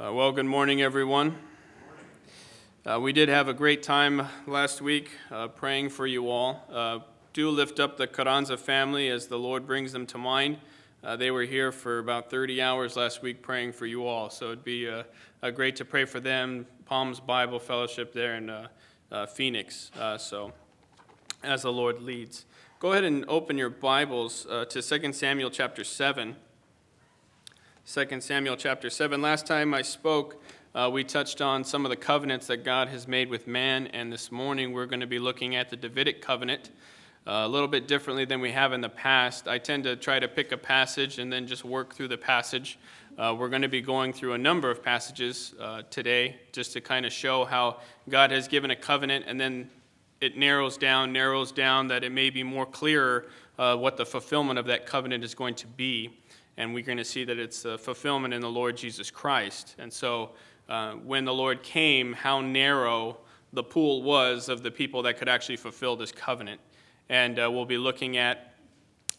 [0.00, 1.36] Uh, well, good morning, everyone.
[2.86, 6.62] Uh, we did have a great time last week uh, praying for you all.
[6.72, 7.00] Uh,
[7.32, 10.58] do lift up the Carranza family as the Lord brings them to mind.
[11.02, 14.46] Uh, they were here for about 30 hours last week praying for you all, so
[14.46, 15.02] it'd be uh,
[15.50, 16.64] great to pray for them.
[16.84, 18.68] Palms Bible Fellowship there in
[19.34, 19.90] Phoenix.
[20.18, 20.52] so,
[21.42, 22.44] as the Lord leads,
[22.78, 26.36] go ahead and open your Bibles to 2 Samuel chapter 7.
[27.90, 29.22] 2 Samuel chapter 7.
[29.22, 30.42] Last time I spoke,
[30.74, 34.12] uh, we touched on some of the covenants that God has made with man, and
[34.12, 36.68] this morning we're going to be looking at the Davidic covenant
[37.26, 39.48] uh, a little bit differently than we have in the past.
[39.48, 42.78] I tend to try to pick a passage and then just work through the passage.
[43.16, 46.82] Uh, we're going to be going through a number of passages uh, today just to
[46.82, 49.70] kind of show how God has given a covenant and then
[50.20, 54.58] it narrows down, narrows down that it may be more clearer uh, what the fulfillment
[54.58, 56.10] of that covenant is going to be
[56.58, 59.76] and we're going to see that it's a fulfillment in the Lord Jesus Christ.
[59.78, 60.32] And so,
[60.68, 63.16] uh, when the Lord came, how narrow
[63.52, 66.60] the pool was of the people that could actually fulfill this covenant.
[67.08, 68.54] And uh, we'll be looking at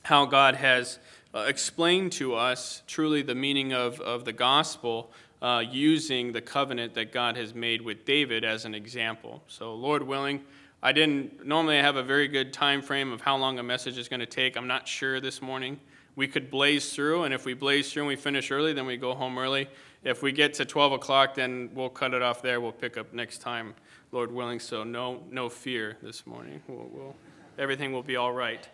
[0.04, 1.00] how God has
[1.34, 6.94] uh, explained to us truly the meaning of, of the gospel uh, using the covenant
[6.96, 9.42] that God has made with David as an example.
[9.48, 10.44] So, Lord willing,
[10.84, 14.10] I didn't normally have a very good time frame of how long a message is
[14.10, 14.58] going to take.
[14.58, 15.80] I'm not sure this morning
[16.16, 18.98] we could blaze through, and if we blaze through and we finish early, then we
[18.98, 19.70] go home early.
[20.04, 22.62] If we get to 12 o'clock, then we'll cut it off there.
[22.62, 23.76] We'll pick up next time,
[24.12, 24.60] Lord willing.
[24.60, 26.62] So no, no fear this morning.
[26.68, 27.16] We'll, we'll,
[27.58, 28.68] everything will be all right.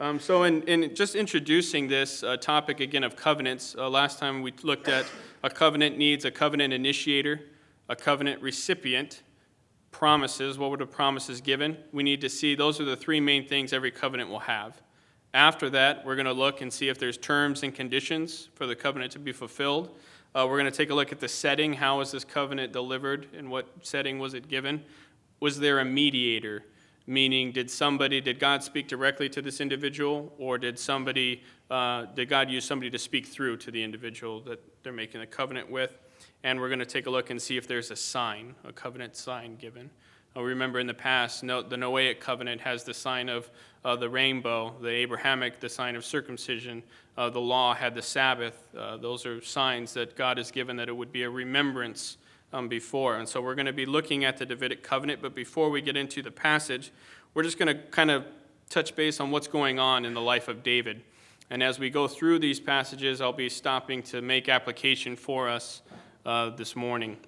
[0.00, 4.42] Um, so, in, in, just introducing this uh, topic again of covenants, uh, last time
[4.42, 5.06] we looked at
[5.44, 7.40] a covenant needs a covenant initiator,
[7.88, 9.22] a covenant recipient,
[9.92, 10.58] promises.
[10.58, 11.76] What were the promises given?
[11.92, 14.82] We need to see those are the three main things every covenant will have.
[15.34, 18.76] After that, we're going to look and see if there's terms and conditions for the
[18.76, 19.90] covenant to be fulfilled.
[20.32, 21.74] Uh, we're going to take a look at the setting.
[21.74, 23.26] How was this covenant delivered?
[23.34, 24.84] In what setting was it given?
[25.40, 26.62] Was there a mediator?
[27.08, 32.28] Meaning, did somebody, did God speak directly to this individual, or did somebody, uh, did
[32.28, 35.98] God use somebody to speak through to the individual that they're making a covenant with?
[36.44, 39.16] And we're going to take a look and see if there's a sign, a covenant
[39.16, 39.90] sign given.
[40.36, 43.50] Uh, remember in the past, the Noahic covenant has the sign of
[43.84, 46.82] uh, the rainbow, the Abrahamic, the sign of circumcision.
[47.16, 48.68] Uh, the law had the Sabbath.
[48.76, 52.16] Uh, those are signs that God has given that it would be a remembrance
[52.52, 53.18] um, before.
[53.18, 55.96] And so we're going to be looking at the Davidic covenant, but before we get
[55.96, 56.92] into the passage,
[57.34, 58.24] we're just going to kind of
[58.70, 61.02] touch base on what's going on in the life of David.
[61.50, 65.82] And as we go through these passages, I'll be stopping to make application for us
[66.24, 67.18] uh, this morning.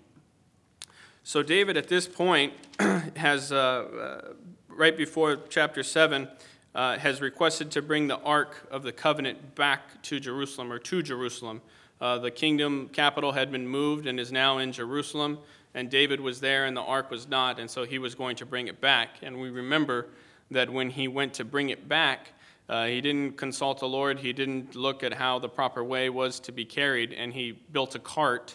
[1.29, 2.53] So, David at this point
[3.17, 4.33] has, uh, uh,
[4.69, 6.29] right before chapter 7,
[6.73, 11.03] uh, has requested to bring the Ark of the Covenant back to Jerusalem or to
[11.03, 11.63] Jerusalem.
[12.01, 15.39] Uh, the kingdom capital had been moved and is now in Jerusalem,
[15.75, 18.47] and David was there and the Ark was not, and so he was going to
[18.47, 19.17] bring it back.
[19.21, 20.07] And we remember
[20.53, 22.35] that when he went to bring it back,
[22.69, 26.39] uh, he didn't consult the Lord, he didn't look at how the proper way was
[26.39, 28.55] to be carried, and he built a cart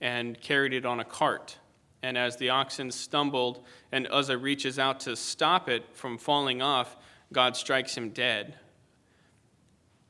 [0.00, 1.56] and carried it on a cart.
[2.02, 6.96] And as the oxen stumbled and Uzzah reaches out to stop it from falling off,
[7.32, 8.56] God strikes him dead.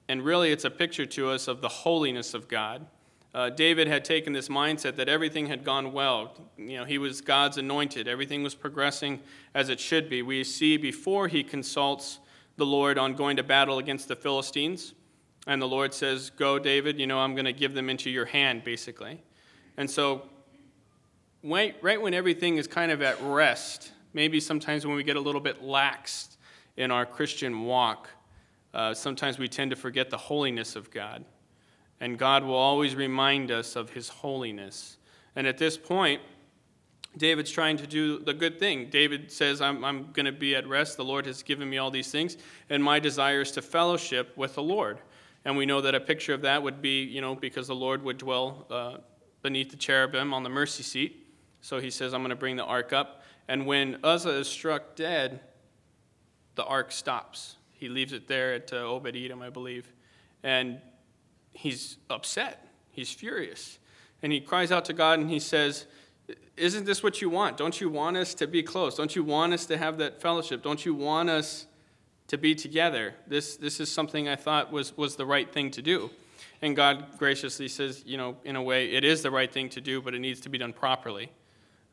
[0.09, 2.87] And really, it's a picture to us of the holiness of God.
[3.35, 6.35] Uh, David had taken this mindset that everything had gone well.
[6.59, 8.07] You know, he was God's anointed.
[8.07, 9.21] Everything was progressing
[9.55, 10.21] as it should be.
[10.21, 12.19] We see before he consults
[12.57, 14.93] the Lord on going to battle against the Philistines,
[15.47, 18.27] and the Lord says, Go, David, you know, I'm going to give them into your
[18.27, 19.23] hand, basically.
[19.79, 20.29] And so
[21.45, 25.21] right, right when everything is kind of at rest, maybe sometimes when we get a
[25.21, 26.37] little bit lax
[26.77, 28.09] in our Christian walk,
[28.75, 31.25] uh, sometimes we tend to forget the holiness of God.
[32.01, 34.97] And God will always remind us of his holiness.
[35.37, 36.21] And at this point,
[37.17, 38.89] David's trying to do the good thing.
[38.89, 40.97] David says, I'm, I'm going to be at rest.
[40.97, 42.39] The Lord has given me all these things,
[42.71, 44.99] and my desire is to fellowship with the Lord.
[45.45, 48.03] And we know that a picture of that would be, you know, because the Lord
[48.03, 48.97] would dwell uh,
[49.43, 51.22] beneath the cherubim on the mercy seat.
[51.63, 53.23] So he says, I'm going to bring the ark up.
[53.49, 55.41] And when Uzzah is struck dead,
[56.57, 57.57] the ark stops.
[57.71, 59.91] He leaves it there at uh, Obed Edom, I believe.
[60.43, 60.81] And
[61.53, 62.69] he's upset.
[62.91, 63.79] He's furious.
[64.23, 65.87] And he cries out to God and he says,
[66.57, 67.57] Isn't this what you want?
[67.57, 68.97] Don't you want us to be close?
[68.97, 70.63] Don't you want us to have that fellowship?
[70.63, 71.67] Don't you want us
[72.29, 73.15] to be together?
[73.27, 76.11] This, this is something I thought was, was the right thing to do.
[76.61, 79.81] And God graciously says, you know, in a way, it is the right thing to
[79.81, 81.31] do, but it needs to be done properly.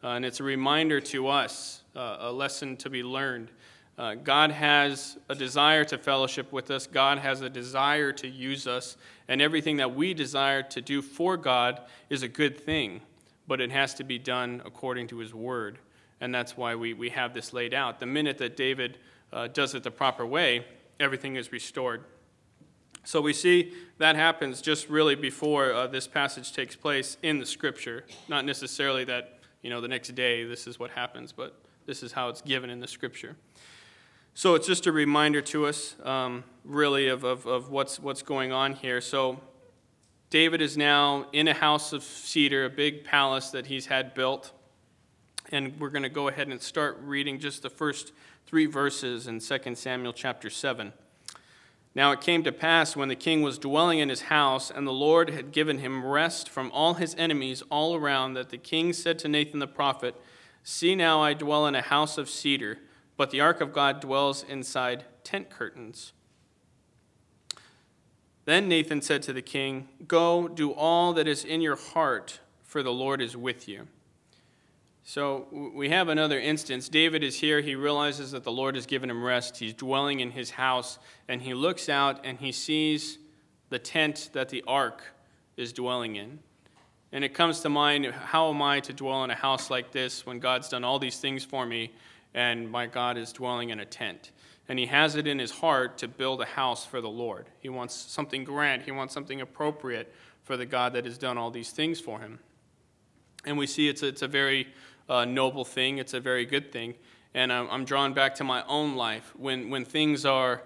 [0.04, 3.50] Uh, and it's a reminder to us, uh, a lesson to be learned.
[3.98, 6.88] Uh, God has a desire to fellowship with us.
[6.88, 8.96] God has a desire to use us.
[9.28, 13.02] And everything that we desire to do for God is a good thing,
[13.46, 15.80] but it has to be done according to His word.
[16.22, 18.00] And that's why we, we have this laid out.
[18.00, 19.00] The minute that David
[19.34, 20.66] uh, does it the proper way,
[21.00, 22.04] everything is restored.
[23.04, 27.46] So we see that happens just really before uh, this passage takes place in the
[27.46, 28.06] scripture.
[28.28, 32.12] Not necessarily that, you know, the next day this is what happens, but this is
[32.12, 33.36] how it's given in the scripture.
[34.34, 38.52] So it's just a reminder to us, um, really, of, of, of what's, what's going
[38.52, 39.02] on here.
[39.02, 39.42] So
[40.30, 44.52] David is now in a house of cedar, a big palace that he's had built.
[45.52, 48.14] And we're going to go ahead and start reading just the first
[48.46, 50.94] three verses in 2 Samuel chapter 7.
[52.00, 54.94] Now it came to pass when the king was dwelling in his house, and the
[54.94, 59.20] Lord had given him rest from all his enemies all around, that the king said
[59.20, 60.16] to Nathan the prophet,
[60.64, 62.78] See now, I dwell in a house of cedar,
[63.18, 66.14] but the ark of God dwells inside tent curtains.
[68.46, 72.82] Then Nathan said to the king, Go, do all that is in your heart, for
[72.82, 73.90] the Lord is with you.
[75.12, 76.88] So we have another instance.
[76.88, 77.62] David is here.
[77.62, 79.58] He realizes that the Lord has given him rest.
[79.58, 83.18] He's dwelling in his house, and he looks out and he sees
[83.70, 85.02] the tent that the ark
[85.58, 86.38] is dwelling in.
[87.12, 90.28] And it comes to mind how am I to dwell in a house like this
[90.28, 91.92] when God's done all these things for me
[92.36, 94.30] and my God is dwelling in a tent?
[94.68, 97.48] And he has it in his heart to build a house for the Lord.
[97.62, 100.14] He wants something grand, he wants something appropriate
[100.44, 102.38] for the God that has done all these things for him.
[103.46, 104.68] And we see it's a, it's a very
[105.10, 106.94] uh, noble thing, it's a very good thing.
[107.34, 109.34] And I'm, I'm drawn back to my own life.
[109.36, 110.64] When, when things are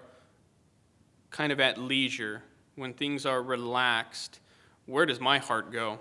[1.30, 2.42] kind of at leisure,
[2.76, 4.40] when things are relaxed,
[4.86, 5.98] where does my heart go?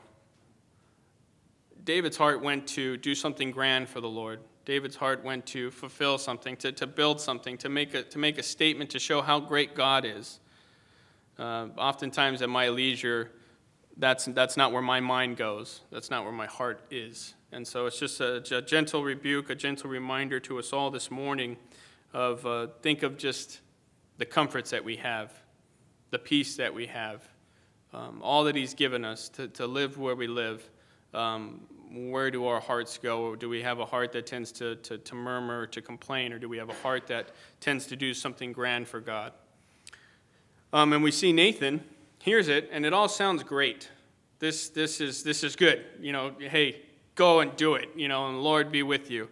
[1.84, 4.40] David's heart went to do something grand for the Lord.
[4.66, 8.38] David's heart went to fulfill something, to, to build something, to make, a, to make
[8.38, 10.40] a statement to show how great God is.
[11.38, 13.32] Uh, oftentimes at my leisure,
[13.98, 15.82] that's, that's not where my mind goes.
[15.92, 17.34] That's not where my heart is.
[17.54, 21.12] And so it's just a, a gentle rebuke, a gentle reminder to us all this
[21.12, 21.56] morning
[22.12, 23.60] of uh, think of just
[24.18, 25.32] the comforts that we have,
[26.10, 27.22] the peace that we have,
[27.94, 30.68] um, all that He's given us to, to live where we live.
[31.14, 31.62] Um,
[31.92, 33.36] where do our hearts go?
[33.36, 36.50] Do we have a heart that tends to, to, to murmur, to complain, or do
[36.50, 39.32] we have a heart that tends to do something grand for God?
[40.72, 41.84] Um, and we see Nathan
[42.18, 43.92] hears it, and it all sounds great.
[44.40, 45.86] This, this, is, this is good.
[46.02, 46.82] You know, hey,
[47.16, 49.30] go and do it, you know, and the Lord be with you.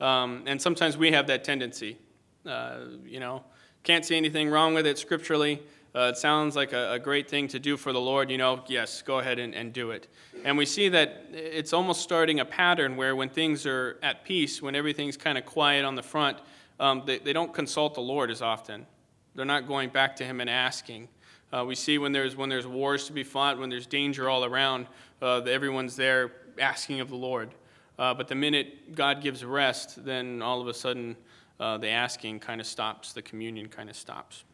[0.00, 1.98] Um, and sometimes we have that tendency.
[2.46, 3.44] Uh, you know,
[3.82, 5.62] can't see anything wrong with it scripturally.
[5.94, 8.62] Uh, it sounds like a, a, great thing to do for the Lord, you know,
[8.68, 10.06] yes, go ahead and, and do it.
[10.44, 14.62] And we see that it's almost starting a pattern where when things are at peace,
[14.62, 16.38] when everything's kind of quiet on the front,
[16.78, 18.86] um, they, they don't consult the Lord as often.
[19.34, 21.08] They're not going back to Him and asking.
[21.52, 24.44] Uh, we see when there's, when there's wars to be fought, when there's danger all
[24.44, 24.86] around,
[25.20, 27.54] uh, everyone's there asking of the Lord.
[27.98, 31.16] Uh, but the minute God gives rest, then all of a sudden
[31.58, 34.44] uh, the asking kind of stops, the communion kind of stops.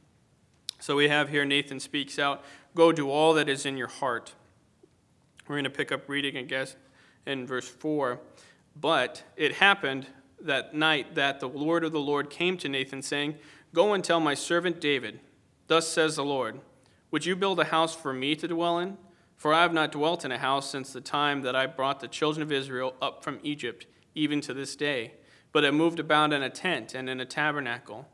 [0.80, 2.44] So we have here Nathan speaks out
[2.74, 4.34] Go do all that is in your heart.
[5.48, 6.76] We're going to pick up reading, I guess,
[7.24, 8.20] in verse 4.
[8.78, 10.08] But it happened
[10.40, 13.36] that night that the Lord of the Lord came to Nathan, saying,
[13.72, 15.20] Go and tell my servant David,
[15.68, 16.60] Thus says the Lord,
[17.10, 18.98] Would you build a house for me to dwell in?
[19.36, 22.08] For I have not dwelt in a house since the time that I brought the
[22.08, 25.12] children of Israel up from Egypt, even to this day,
[25.52, 28.08] but have moved about in a tent and in a tabernacle.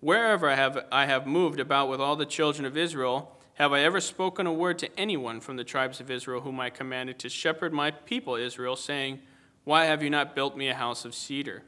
[0.00, 3.80] Wherever I have, I have moved about with all the children of Israel, have I
[3.80, 7.28] ever spoken a word to anyone from the tribes of Israel whom I commanded to
[7.28, 9.20] shepherd my people Israel, saying,
[9.62, 11.62] Why have you not built me a house of cedar?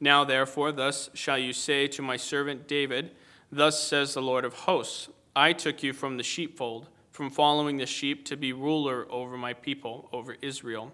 [0.00, 3.12] Now, therefore, thus shall you say to my servant David,
[3.50, 7.86] Thus says the Lord of hosts, I took you from the sheepfold from following the
[7.86, 10.90] sheep to be ruler over my people, over Israel.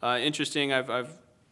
[0.00, 1.10] Uh, interesting, I've, I've,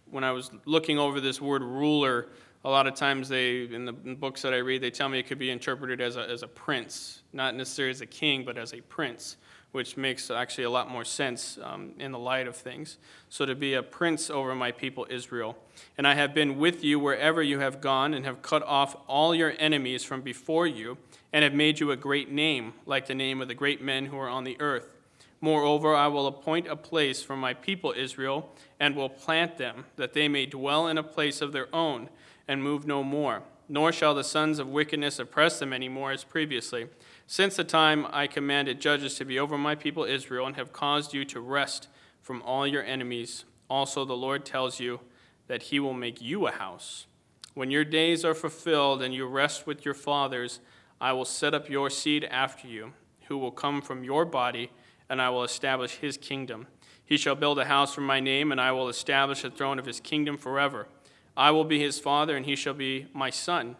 [0.09, 2.29] when I was looking over this word ruler,
[2.65, 5.27] a lot of times they, in the books that I read, they tell me it
[5.27, 8.75] could be interpreted as a, as a prince, not necessarily as a king, but as
[8.75, 9.39] a prince
[9.73, 12.97] which makes actually a lot more sense um, in the light of things.
[13.29, 15.57] So, to be a prince over my people Israel.
[15.99, 19.35] And I have been with you wherever you have gone, and have cut off all
[19.35, 20.97] your enemies from before you,
[21.33, 24.19] and have made you a great name, like the name of the great men who
[24.19, 24.95] are on the earth.
[25.41, 30.15] Moreover, I will appoint a place for my people Israel, and will plant them, that
[30.15, 32.09] they may dwell in a place of their own,
[32.49, 33.43] and move no more.
[33.69, 36.89] Nor shall the sons of wickedness oppress them any more as previously
[37.27, 41.13] since the time I commanded judges to be over my people Israel and have caused
[41.13, 41.89] you to rest
[42.23, 45.01] from all your enemies, also the Lord tells you
[45.49, 47.07] that he will make you a house.
[47.55, 50.61] When your days are fulfilled and you rest with your fathers,
[51.01, 52.93] I will set up your seed after you,
[53.29, 54.71] who will come from your body,
[55.09, 56.67] and I will establish his kingdom.
[57.05, 59.87] He shall build a house for my name, and I will establish the throne of
[59.87, 60.89] his kingdom forever.
[61.37, 63.77] I will be his father, and he shall be my son.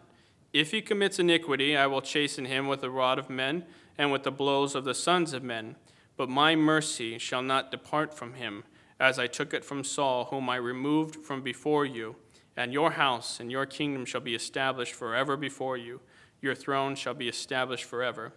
[0.53, 3.65] If he commits iniquity, I will chasten him with the rod of men
[3.97, 5.75] and with the blows of the sons of men.
[6.15, 8.63] But my mercy shall not depart from him,
[8.99, 12.15] as I took it from Saul, whom I removed from before you.
[12.55, 16.01] And your house and your kingdom shall be established forever before you.
[16.41, 18.33] Your throne shall be established forever.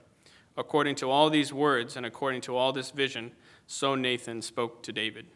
[0.56, 3.32] According to all these words and according to all this vision,
[3.66, 5.26] so Nathan spoke to David.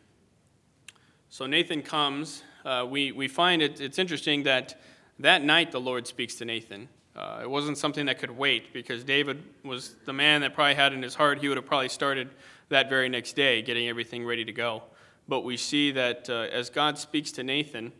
[1.30, 2.42] So Nathan comes.
[2.64, 4.78] Uh, we, we find it, it's interesting that
[5.18, 6.88] that night the Lord speaks to Nathan.
[7.16, 10.92] Uh, it wasn't something that could wait because David was the man that probably had
[10.92, 12.30] in his heart he would have probably started
[12.70, 14.82] that very next day, getting everything ready to go.
[15.28, 17.92] But we see that uh, as God speaks to Nathan,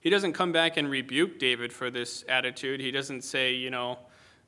[0.00, 2.80] he doesn't come back and rebuke David for this attitude.
[2.80, 3.98] He doesn't say, you know,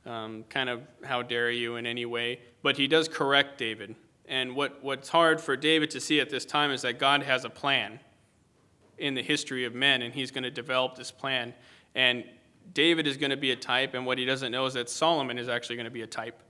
[0.06, 3.94] um, kind of, how dare you in any way, but he does correct David.
[4.26, 7.44] And what, what's hard for David to see at this time is that God has
[7.44, 8.00] a plan
[8.98, 11.54] in the history of men, and he's going to develop this plan.
[11.94, 12.24] And
[12.72, 15.38] David is going to be a type, and what he doesn't know is that Solomon
[15.38, 16.40] is actually going to be a type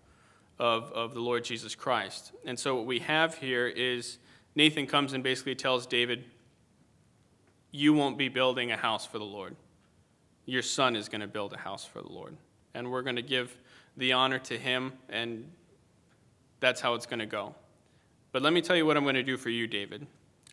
[0.58, 2.32] of, of the Lord Jesus Christ.
[2.44, 4.18] And so what we have here is
[4.54, 6.24] Nathan comes and basically tells David,
[7.72, 9.56] You won't be building a house for the Lord.
[10.46, 12.36] Your son is going to build a house for the Lord.
[12.74, 13.56] And we're going to give
[13.96, 15.50] the honor to him, and
[16.60, 17.54] that's how it's going to go.
[18.32, 20.06] But let me tell you what I'm going to do for you, David.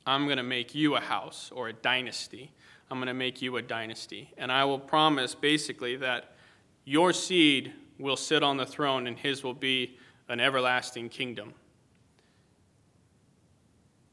[0.05, 2.51] I'm going to make you a house or a dynasty.
[2.89, 4.31] I'm going to make you a dynasty.
[4.37, 6.33] And I will promise basically that
[6.85, 11.53] your seed will sit on the throne and his will be an everlasting kingdom.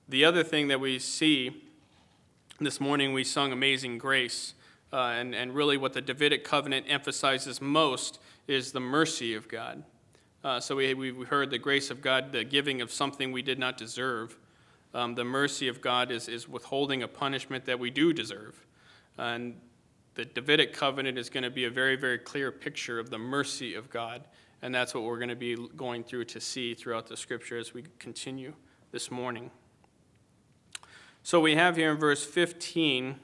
[0.08, 1.64] The other thing that we see
[2.60, 4.54] this morning, we sung Amazing Grace.
[4.92, 9.84] Uh, and, and really, what the Davidic covenant emphasizes most is the mercy of God.
[10.42, 13.58] Uh, so we, we heard the grace of God, the giving of something we did
[13.58, 14.38] not deserve.
[14.94, 18.66] Um, the mercy of God is, is withholding a punishment that we do deserve.
[19.18, 19.56] And
[20.14, 23.74] the Davidic covenant is going to be a very, very clear picture of the mercy
[23.74, 24.24] of God.
[24.62, 27.74] And that's what we're going to be going through to see throughout the scripture as
[27.74, 28.54] we continue
[28.90, 29.50] this morning.
[31.22, 33.16] So we have here in verse 15,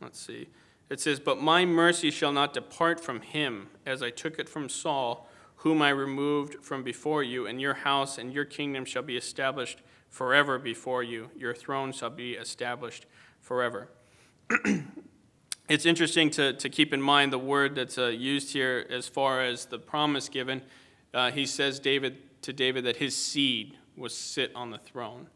[0.00, 0.48] let's see,
[0.88, 4.68] it says, But my mercy shall not depart from him, as I took it from
[4.68, 9.16] Saul, whom I removed from before you, and your house and your kingdom shall be
[9.16, 11.30] established forever before you.
[11.36, 13.06] Your throne shall be established
[13.40, 13.88] forever.
[15.68, 19.42] it's interesting to, to keep in mind the word that's uh, used here as far
[19.42, 20.62] as the promise given.
[21.12, 25.28] Uh, he says David to David that his seed will sit on the throne.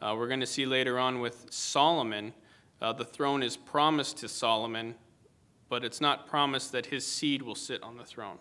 [0.00, 2.32] Uh, we're going to see later on with Solomon,
[2.80, 4.94] uh, the throne is promised to Solomon,
[5.68, 8.38] but it's not promised that his seed will sit on the throne.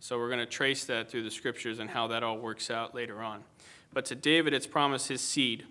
[0.00, 2.94] So we're going to trace that through the scriptures and how that all works out
[2.94, 3.44] later on.
[3.92, 5.64] But to David, it's promised his seed.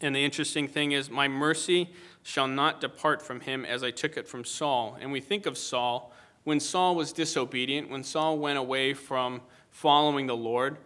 [0.00, 1.90] And the interesting thing is, my mercy
[2.22, 4.96] shall not depart from him as I took it from Saul.
[5.00, 6.12] And we think of Saul,
[6.44, 10.78] when Saul was disobedient, when Saul went away from following the Lord,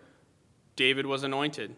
[0.77, 1.77] David was anointed,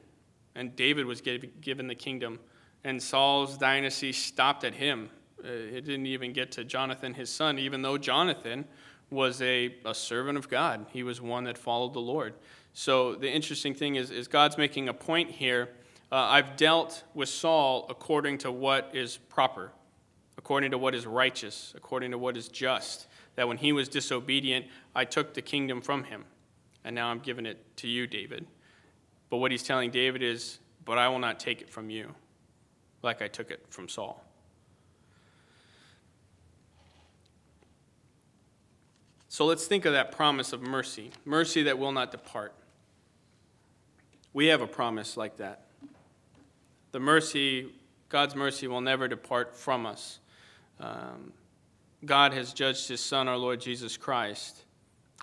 [0.55, 2.41] and David was given the kingdom.
[2.85, 5.11] And Saul's dynasty stopped at him.
[5.45, 8.65] Uh, it didn't even get to Jonathan, his son, even though Jonathan
[9.11, 10.87] was a, a servant of God.
[10.93, 12.35] He was one that followed the Lord.
[12.79, 15.71] So the interesting thing is, is God's making a point here.
[16.13, 19.73] Uh, I've dealt with Saul according to what is proper,
[20.37, 23.07] according to what is righteous, according to what is just.
[23.37, 26.27] That when he was disobedient, I took the kingdom from him,
[26.85, 28.47] and now I'm giving it to you, David.
[29.31, 32.15] But what he's telling David is, But I will not take it from you,
[33.03, 34.23] like I took it from Saul.
[39.29, 42.53] So let's think of that promise of mercy mercy that will not depart.
[44.37, 45.63] We have a promise like that.
[46.93, 47.73] The mercy,
[48.11, 50.19] God's mercy, will never depart from us.
[50.79, 51.33] Um,
[52.05, 54.67] God has judged his Son, our Lord Jesus Christ,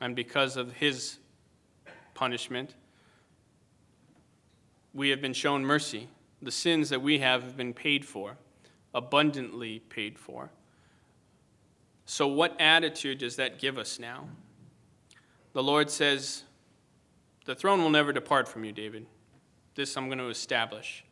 [0.02, 1.20] and because of his
[2.16, 2.74] punishment,
[4.96, 6.08] we have been shown mercy.
[6.42, 8.38] The sins that we have have been paid for,
[8.96, 10.50] abundantly paid for.
[12.08, 14.28] So, what attitude does that give us now?
[15.54, 16.46] The Lord says,
[17.46, 19.06] the throne will never depart from you, David.
[19.76, 21.04] This I'm going to establish,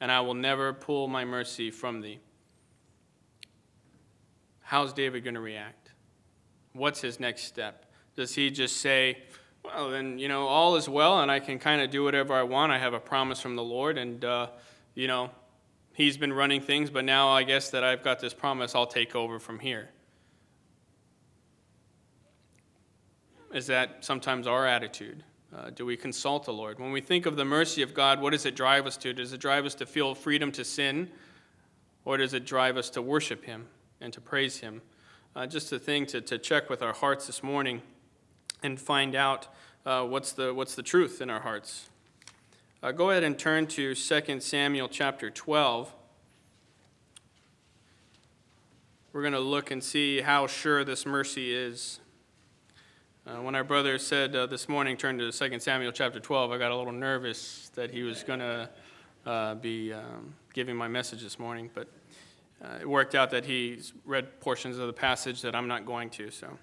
[0.00, 2.20] and I will never pull my mercy from thee.
[4.60, 5.90] How's David going to react?
[6.72, 7.86] What's his next step?
[8.16, 9.18] Does he just say,
[9.64, 12.42] well, then, you know, all is well, and I can kind of do whatever I
[12.42, 12.72] want.
[12.72, 14.48] I have a promise from the Lord, and, uh,
[14.94, 15.30] you know,
[15.94, 19.14] he's been running things, but now I guess that I've got this promise, I'll take
[19.16, 19.88] over from here.
[23.54, 25.22] Is that sometimes our attitude?
[25.56, 26.80] Uh, do we consult the Lord?
[26.80, 29.12] When we think of the mercy of God, what does it drive us to?
[29.12, 31.08] Does it drive us to feel freedom to sin,
[32.04, 33.68] or does it drive us to worship Him
[34.00, 34.82] and to praise Him?
[35.36, 37.80] Uh, just a thing to, to check with our hearts this morning
[38.64, 39.46] and find out
[39.86, 41.88] uh, what's, the, what's the truth in our hearts.
[42.82, 45.94] Uh, go ahead and turn to 2 Samuel chapter 12.
[49.12, 52.00] We're going to look and see how sure this mercy is.
[53.26, 56.58] Uh, when our brother said uh, this morning, turn to 2 Samuel chapter 12, I
[56.58, 58.68] got a little nervous that he was going to
[59.24, 61.88] uh, be um, giving my message this morning, but
[62.62, 66.10] uh, it worked out that he read portions of the passage that I'm not going
[66.10, 66.30] to.
[66.30, 66.58] So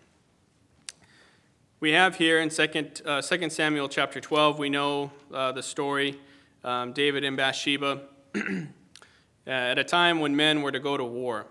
[1.80, 6.20] we have here in 2, uh, 2 Samuel chapter 12, we know uh, the story
[6.64, 8.04] um, David and Bathsheba.
[9.48, 11.48] At a time when men were to go to war,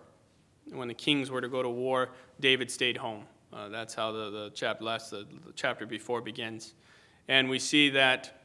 [0.71, 3.25] when the kings were to go to war, David stayed home.
[3.53, 6.75] Uh, that's how the, the, chapter, last, the, the chapter before begins.
[7.27, 8.41] And we see that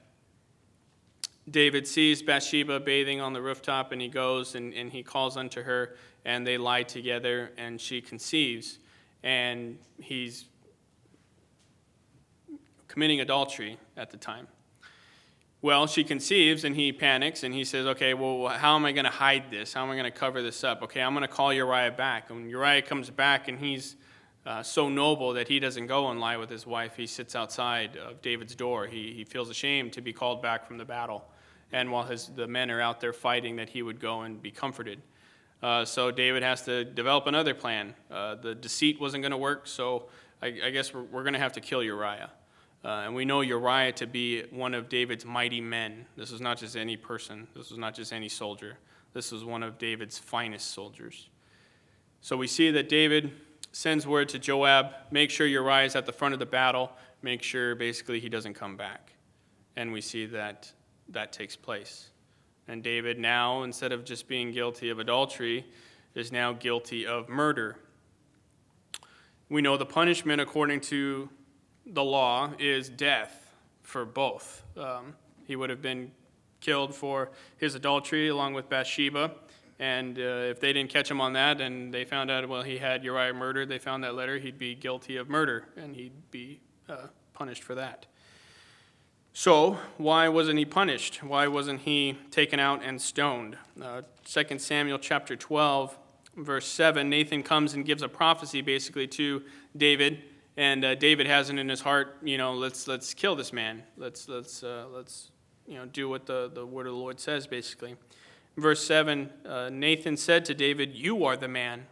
[1.49, 5.61] David sees Bathsheba bathing on the rooftop, and he goes and, and he calls unto
[5.61, 5.95] her,
[6.25, 8.79] and they lie together, and she conceives.
[9.23, 10.45] And he's
[12.87, 14.47] committing adultery at the time.
[15.61, 19.05] Well, she conceives and he panics and he says, Okay, well, how am I going
[19.05, 19.73] to hide this?
[19.73, 20.83] How am I going to cover this up?
[20.83, 22.29] Okay, I'm going to call Uriah back.
[22.29, 23.95] And Uriah comes back and he's
[24.45, 27.97] uh, so noble that he doesn't go and lie with his wife, he sits outside
[27.97, 28.85] of David's door.
[28.85, 31.25] He, he feels ashamed to be called back from the battle.
[31.71, 34.51] And while his, the men are out there fighting, that he would go and be
[34.51, 35.01] comforted.
[35.63, 37.95] Uh, so David has to develop another plan.
[38.11, 40.05] Uh, the deceit wasn't going to work, so
[40.41, 42.29] I, I guess we're, we're going to have to kill Uriah.
[42.83, 46.05] Uh, and we know Uriah to be one of David's mighty men.
[46.15, 48.77] This was not just any person, this was not just any soldier.
[49.13, 51.29] This was one of David's finest soldiers.
[52.19, 53.31] So we see that David
[53.75, 57.43] sends word to Joab make sure Uriah is at the front of the battle, make
[57.43, 59.11] sure basically he doesn't come back.
[59.75, 60.71] And we see that
[61.09, 62.09] that takes place.
[62.69, 65.65] And David, now, instead of just being guilty of adultery,
[66.13, 67.75] is now guilty of murder.
[69.49, 71.29] We know the punishment according to
[71.85, 74.63] the law is death for both.
[74.77, 75.15] Um,
[75.47, 76.13] he would have been
[76.61, 79.31] killed for his adultery along with Bathsheba.
[79.79, 82.77] And uh, if they didn't catch him on that and they found out, well, he
[82.77, 86.61] had Uriah murdered, they found that letter, he'd be guilty of murder and he'd be
[86.87, 88.05] uh, punished for that.
[89.33, 91.21] So, why wasn't he punished?
[91.21, 93.57] Why wasn't he taken out and stoned?
[93.81, 95.97] Uh, 2 Samuel chapter 12,
[96.37, 99.43] verse 7, Nathan comes and gives a prophecy basically to
[99.75, 100.21] David
[100.57, 103.83] and uh, David has it in his heart, you know, let's let's kill this man.
[103.97, 105.31] Let's let's uh, let's
[105.67, 107.95] you know do what the, the word of the Lord says, basically.
[108.57, 111.87] Verse seven, uh, Nathan said to David, "You are the man."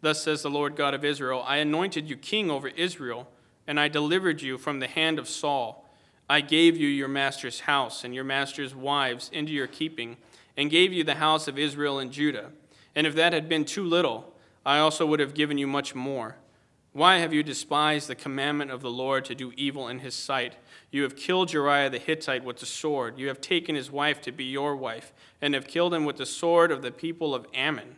[0.00, 3.28] Thus says the Lord God of Israel: I anointed you king over Israel,
[3.66, 5.88] and I delivered you from the hand of Saul.
[6.28, 10.16] I gave you your master's house and your master's wives into your keeping,
[10.56, 12.50] and gave you the house of Israel and Judah.
[12.94, 14.34] And if that had been too little,
[14.66, 16.36] I also would have given you much more.
[16.92, 20.56] Why have you despised the commandment of the Lord to do evil in his sight?
[20.90, 23.16] You have killed Uriah the Hittite with the sword.
[23.16, 26.26] You have taken his wife to be your wife, and have killed him with the
[26.26, 27.94] sword of the people of Ammon.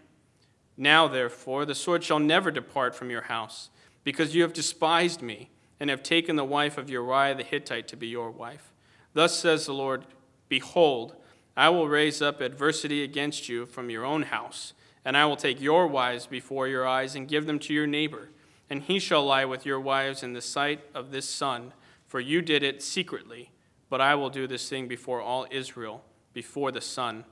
[0.76, 3.70] Now, therefore, the sword shall never depart from your house,
[4.04, 5.48] because you have despised me,
[5.80, 8.72] and have taken the wife of Uriah the Hittite to be your wife.
[9.14, 10.04] Thus says the Lord
[10.50, 11.16] Behold,
[11.56, 15.62] I will raise up adversity against you from your own house, and I will take
[15.62, 18.28] your wives before your eyes and give them to your neighbor
[18.72, 21.74] and he shall lie with your wives in the sight of this sun,
[22.06, 23.50] for you did it secretly.
[23.90, 27.26] But I will do this thing before all Israel, before the sun.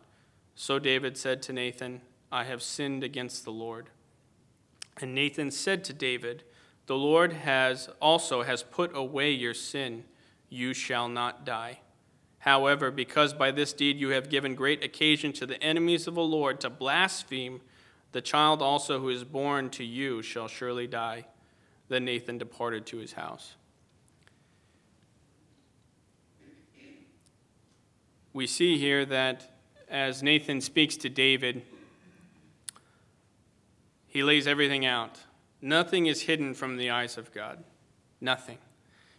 [0.54, 3.88] So David said to Nathan, I have sinned against the Lord.
[5.00, 6.44] And Nathan said to David,
[6.84, 10.04] The Lord has also has put away your sin.
[10.50, 11.80] You shall not die.
[12.40, 16.20] However, because by this deed you have given great occasion to the enemies of the
[16.20, 17.62] Lord to blaspheme,
[18.12, 21.26] the child also who is born to you shall surely die.
[21.88, 23.54] Then Nathan departed to his house.
[28.32, 29.50] We see here that
[29.88, 31.62] as Nathan speaks to David,
[34.06, 35.18] he lays everything out.
[35.60, 37.64] Nothing is hidden from the eyes of God.
[38.20, 38.58] Nothing.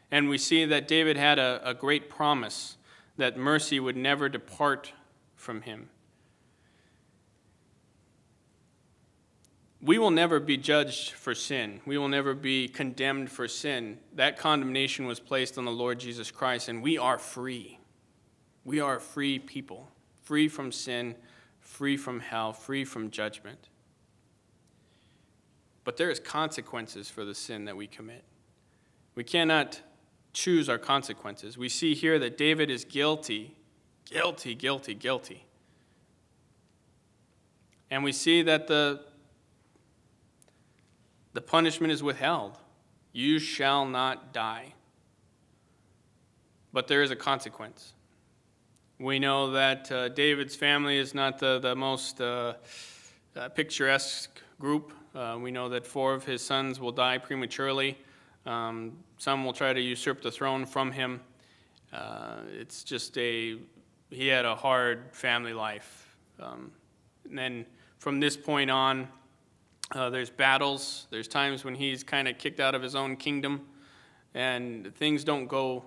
[0.09, 2.77] And we see that David had a, a great promise
[3.17, 4.93] that mercy would never depart
[5.35, 5.89] from him.
[9.83, 11.81] We will never be judged for sin.
[11.85, 13.97] We will never be condemned for sin.
[14.13, 17.79] That condemnation was placed on the Lord Jesus Christ, and we are free.
[18.63, 19.89] We are free people,
[20.21, 21.15] free from sin,
[21.59, 23.69] free from hell, free from judgment.
[25.83, 28.23] But there is consequences for the sin that we commit.
[29.15, 29.81] We cannot
[30.31, 31.57] choose our consequences.
[31.57, 33.55] We see here that David is guilty,
[34.05, 35.45] guilty, guilty, guilty.
[37.89, 39.01] And we see that the,
[41.33, 42.57] the punishment is withheld.
[43.13, 44.73] You shall not die.
[46.73, 47.93] But there is a consequence.
[48.99, 52.53] We know that uh, David's family is not the, the most uh,
[53.35, 54.93] uh, picturesque group.
[55.15, 57.97] Uh, we know that four of his sons will die prematurely.
[58.45, 61.21] Um, some will try to usurp the throne from him.
[61.91, 63.57] Uh, it's just a,
[64.09, 66.15] he had a hard family life.
[66.39, 66.71] Um,
[67.27, 67.65] and then
[67.97, 69.07] from this point on,
[69.93, 71.07] uh, there's battles.
[71.09, 73.67] There's times when he's kind of kicked out of his own kingdom,
[74.33, 75.85] and things don't go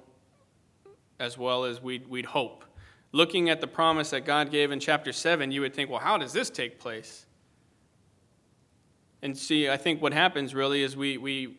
[1.18, 2.64] as well as we'd, we'd hope.
[3.12, 6.18] Looking at the promise that God gave in chapter 7, you would think, well, how
[6.18, 7.26] does this take place?
[9.22, 11.56] And see, I think what happens really is we, we,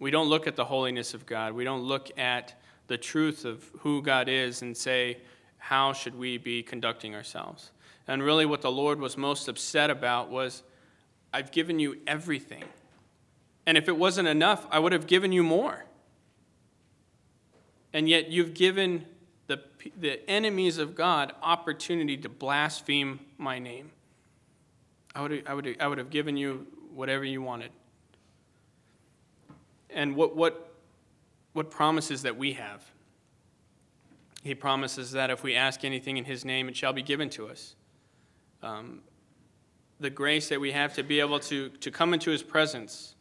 [0.00, 1.52] we don't look at the holiness of God.
[1.52, 2.54] We don't look at
[2.88, 5.18] the truth of who God is and say,
[5.58, 7.70] how should we be conducting ourselves?
[8.08, 10.62] And really, what the Lord was most upset about was,
[11.36, 12.64] I've given you everything.
[13.66, 15.84] And if it wasn't enough, I would have given you more.
[17.92, 19.04] And yet, you've given
[19.46, 19.60] the,
[20.00, 23.90] the enemies of God opportunity to blaspheme my name.
[25.14, 27.70] I would, I, would, I would have given you whatever you wanted.
[29.90, 30.72] And what, what,
[31.52, 32.82] what promises that we have?
[34.42, 37.48] He promises that if we ask anything in His name, it shall be given to
[37.48, 37.74] us
[38.62, 39.02] um,
[39.98, 43.14] the grace that we have to be able to, to come into his presence,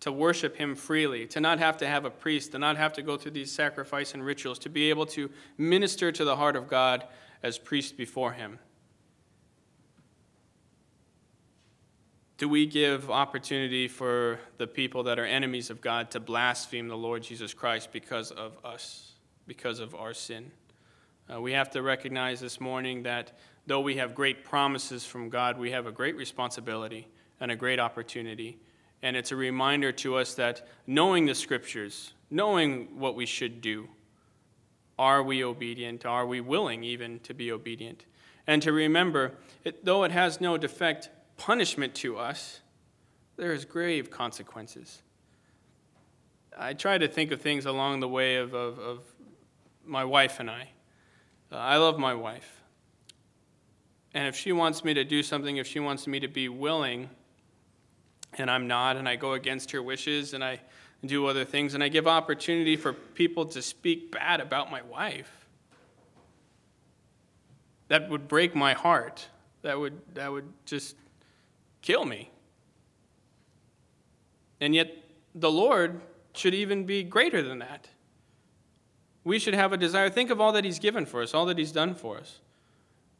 [0.00, 3.02] to worship him freely, to not have to have a priest, to not have to
[3.02, 6.68] go through these sacrifice and rituals, to be able to minister to the heart of
[6.68, 7.06] God
[7.42, 8.58] as priest before him.
[12.36, 16.96] Do we give opportunity for the people that are enemies of God to blaspheme the
[16.96, 19.12] Lord Jesus Christ because of us,
[19.46, 20.50] because of our sin?
[21.32, 25.58] Uh, we have to recognize this morning that though we have great promises from God,
[25.58, 27.08] we have a great responsibility
[27.40, 28.58] and a great opportunity.
[29.02, 33.88] And it's a reminder to us that knowing the scriptures, knowing what we should do,
[34.98, 36.06] are we obedient?
[36.06, 38.06] Are we willing even to be obedient?
[38.46, 39.32] And to remember,
[39.64, 42.60] it, though it has no defect punishment to us,
[43.36, 45.02] there is grave consequences.
[46.56, 49.00] I try to think of things along the way of, of, of
[49.84, 50.68] my wife and I.
[51.50, 52.60] Uh, I love my wife.
[54.14, 57.10] And if she wants me to do something, if she wants me to be willing,
[58.38, 60.60] and I'm not, and I go against her wishes, and I
[61.04, 65.48] do other things, and I give opportunity for people to speak bad about my wife,
[67.88, 69.26] that would break my heart.
[69.62, 70.96] That would, that would just
[71.82, 72.30] kill me.
[74.60, 74.96] And yet,
[75.34, 76.00] the Lord
[76.34, 77.88] should even be greater than that.
[79.24, 80.08] We should have a desire.
[80.08, 82.40] Think of all that He's given for us, all that He's done for us.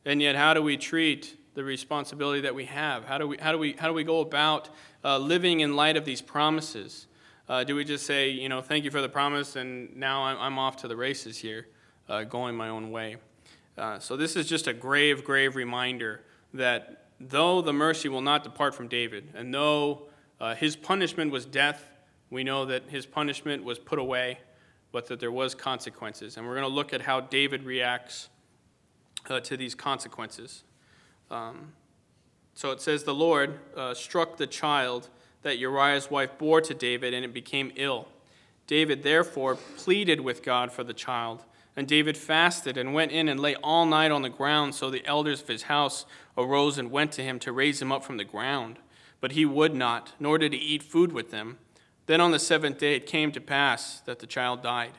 [0.05, 3.05] And yet, how do we treat the responsibility that we have?
[3.05, 4.69] How do we, how do we, how do we go about
[5.05, 7.07] uh, living in light of these promises?
[7.49, 10.39] Uh, do we just say, you know, thank you for the promise, and now I'm,
[10.39, 11.69] I'm off to the races here,
[12.09, 13.17] uh, going my own way?
[13.77, 18.45] Uh, so, this is just a grave, grave reminder that though the mercy will not
[18.45, 20.09] depart from David, and though
[20.41, 21.91] uh, his punishment was death,
[22.31, 24.39] we know that his punishment was put away,
[24.93, 26.37] but that there was consequences.
[26.37, 28.29] And we're going to look at how David reacts
[29.29, 30.65] uh, to these consequences.
[31.31, 31.73] Um,
[32.55, 35.09] so it says, The Lord uh, struck the child
[35.43, 38.09] that Uriah's wife bore to David, and it became ill.
[38.67, 41.45] David therefore pleaded with God for the child.
[41.77, 44.75] And David fasted and went in and lay all night on the ground.
[44.75, 46.07] So the elders of his house
[46.39, 48.79] arose and went to him to raise him up from the ground.
[49.21, 51.59] But he would not, nor did he eat food with them.
[52.07, 54.93] Then on the seventh day it came to pass that the child died.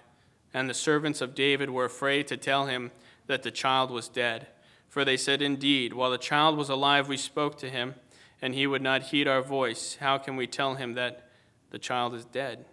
[0.54, 2.92] And the servants of David were afraid to tell him
[3.28, 4.48] that the child was dead.
[4.90, 7.96] For they said, Indeed, while the child was alive, we spoke to him,
[8.42, 9.98] and he would not heed our voice.
[10.00, 11.30] How can we tell him that
[11.72, 12.66] the child is dead?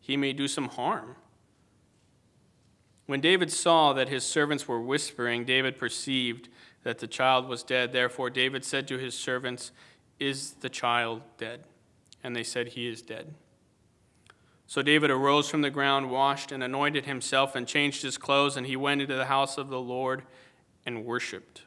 [0.00, 1.16] He may do some harm.
[3.06, 6.48] When David saw that his servants were whispering, David perceived
[6.82, 7.92] that the child was dead.
[7.92, 9.72] Therefore, David said to his servants,
[10.18, 11.64] Is the child dead?
[12.22, 13.34] And they said, He is dead.
[14.66, 18.66] So David arose from the ground, washed, and anointed himself, and changed his clothes, and
[18.66, 20.22] he went into the house of the Lord
[20.86, 21.62] and worshipped.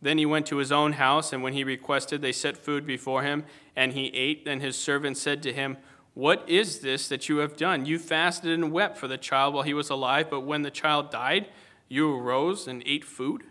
[0.00, 3.22] Then he went to his own house, and when he requested, they set food before
[3.22, 3.44] him,
[3.76, 4.44] and he ate.
[4.44, 5.76] Then his servant said to him,
[6.14, 7.86] What is this that you have done?
[7.86, 11.10] You fasted and wept for the child while he was alive, but when the child
[11.10, 11.48] died,
[11.88, 13.44] you arose and ate food?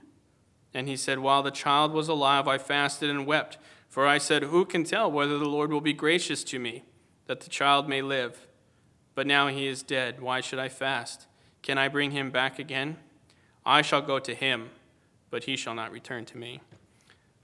[0.74, 3.58] And he said, While the child was alive, I fasted and wept.
[3.88, 6.84] For I said, Who can tell whether the Lord will be gracious to me,
[7.28, 8.48] that the child may live?
[9.16, 10.22] But now he is dead.
[10.22, 11.28] Why should I fast?
[11.62, 12.98] Can I bring him back again?
[13.66, 14.70] I shall go to him,
[15.30, 16.62] but he shall not return to me.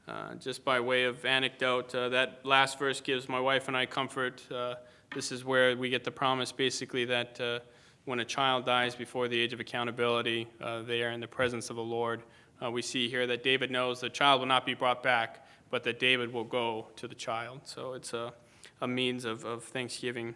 [0.08, 3.86] Uh, just by way of anecdote, uh, that last verse gives my wife and I
[3.86, 4.42] comfort.
[4.50, 4.76] Uh,
[5.14, 7.60] this is where we get the promise basically that uh,
[8.06, 11.70] when a child dies before the age of accountability, uh, they are in the presence
[11.70, 12.24] of the Lord.
[12.64, 15.84] Uh, we see here that David knows the child will not be brought back, but
[15.84, 17.62] that David will go to the child.
[17.66, 18.34] So it's a,
[18.82, 20.36] a means of, of thanksgiving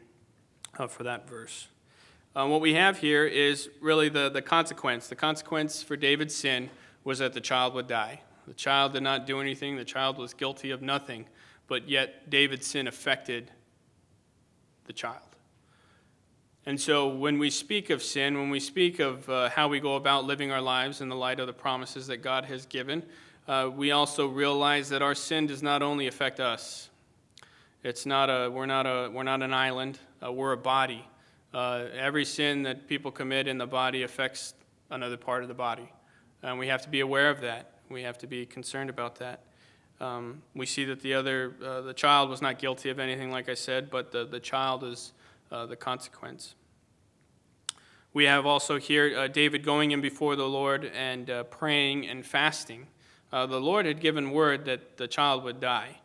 [0.87, 1.67] for that verse.
[2.33, 5.07] what we have here is really the, the consequence.
[5.07, 6.69] The consequence for David's sin
[7.03, 8.21] was that the child would die.
[8.47, 11.25] The child did not do anything, the child was guilty of nothing,
[11.67, 13.51] but yet David's sin affected
[14.85, 15.21] the child.
[16.65, 19.95] And so when we speak of sin, when we speak of uh, how we go
[19.95, 23.03] about living our lives in the light of the promises that God has given,
[23.47, 26.90] uh, we also realize that our sin does not only affect us.
[27.83, 31.03] It's not a, we're, not a, we're not an island, uh, we're a body.
[31.51, 34.53] Uh, every sin that people commit in the body affects
[34.91, 35.91] another part of the body.
[36.43, 37.79] And we have to be aware of that.
[37.89, 39.41] We have to be concerned about that.
[39.99, 43.49] Um, we see that the other, uh, the child was not guilty of anything, like
[43.49, 45.13] I said, but the, the child is
[45.51, 46.53] uh, the consequence.
[48.13, 52.23] We have also here uh, David going in before the Lord and uh, praying and
[52.23, 52.87] fasting.
[53.31, 56.01] The Lord had given word that the child would die.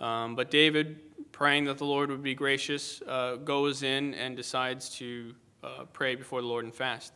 [0.00, 0.98] Um, but David,
[1.42, 5.34] praying that the Lord would be gracious, uh, goes in and decides to
[5.92, 7.12] pray before the Lord and fast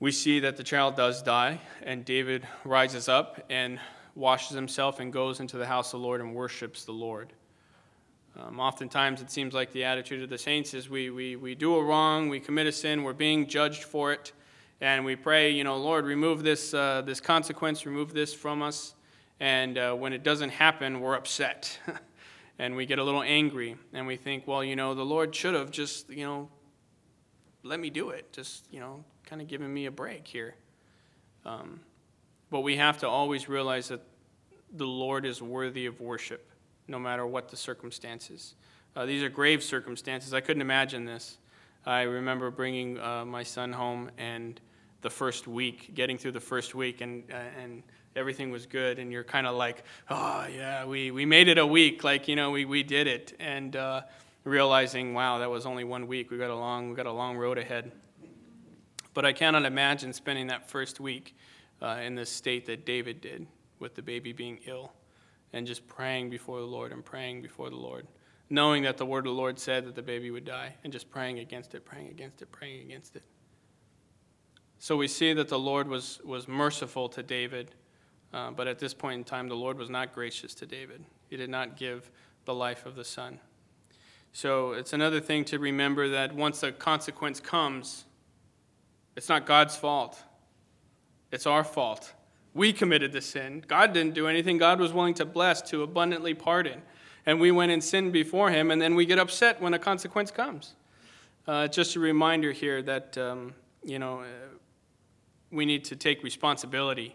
[0.00, 3.80] we see that the child does die, and David rises up and
[4.14, 7.32] washes himself and goes into the house of the Lord and worships the Lord.
[8.38, 11.74] Um, oftentimes, it seems like the attitude of the saints is we, we, we do
[11.74, 14.32] a wrong, we commit a sin, we're being judged for it,
[14.80, 18.94] and we pray, you know, Lord, remove this, uh, this consequence, remove this from us.
[19.40, 21.76] And uh, when it doesn't happen, we're upset.
[22.58, 25.54] and we get a little angry, and we think, well, you know, the Lord should
[25.54, 26.48] have just, you know,
[27.62, 28.32] let me do it.
[28.32, 30.54] Just, you know, kind of giving me a break here.
[31.44, 31.80] Um,
[32.50, 34.02] but we have to always realize that
[34.72, 36.50] the Lord is worthy of worship,
[36.88, 38.54] no matter what the circumstances.
[38.96, 40.34] Uh, these are grave circumstances.
[40.34, 41.38] I couldn't imagine this.
[41.86, 44.60] I remember bringing uh, my son home and
[45.00, 47.82] the first week, getting through the first week, and uh, and
[48.18, 51.66] everything was good, and you're kind of like, oh yeah, we, we made it a
[51.66, 54.02] week, like you know we, we did it, and uh,
[54.44, 56.30] realizing, wow, that was only one week.
[56.30, 57.92] We got a long we got a long road ahead.
[59.14, 61.34] But I cannot imagine spending that first week
[61.80, 63.46] uh, in the state that David did,
[63.78, 64.92] with the baby being ill,
[65.52, 68.06] and just praying before the Lord and praying before the Lord,
[68.50, 71.10] knowing that the word of the Lord said that the baby would die, and just
[71.10, 73.22] praying against it, praying against it, praying against it.
[74.78, 77.74] So we see that the Lord was, was merciful to David,
[78.32, 81.04] uh, but at this point in time, the Lord was not gracious to David.
[81.28, 82.10] He did not give
[82.44, 83.40] the life of the son.
[84.32, 88.04] So it's another thing to remember that once a consequence comes,
[89.16, 90.22] it's not God's fault,
[91.32, 92.12] it's our fault.
[92.54, 93.62] We committed the sin.
[93.68, 94.58] God didn't do anything.
[94.58, 96.82] God was willing to bless, to abundantly pardon.
[97.26, 100.30] And we went and sinned before Him, and then we get upset when a consequence
[100.30, 100.74] comes.
[101.46, 104.24] Uh, just a reminder here that, um, you know, uh,
[105.50, 107.14] we need to take responsibility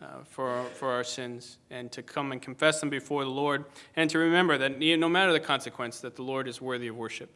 [0.00, 3.64] uh, for, our, for our sins and to come and confess them before the Lord
[3.94, 7.30] and to remember that no matter the consequence, that the Lord is worthy of worship.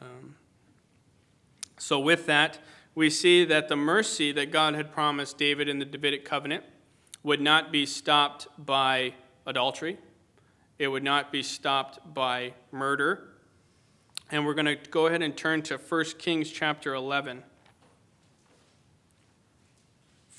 [0.00, 0.36] Um,
[1.78, 2.58] so, with that,
[2.94, 6.64] we see that the mercy that God had promised David in the Davidic covenant
[7.22, 9.14] would not be stopped by
[9.46, 9.98] adultery,
[10.78, 13.28] it would not be stopped by murder.
[14.30, 17.42] And we're going to go ahead and turn to 1 Kings chapter 11.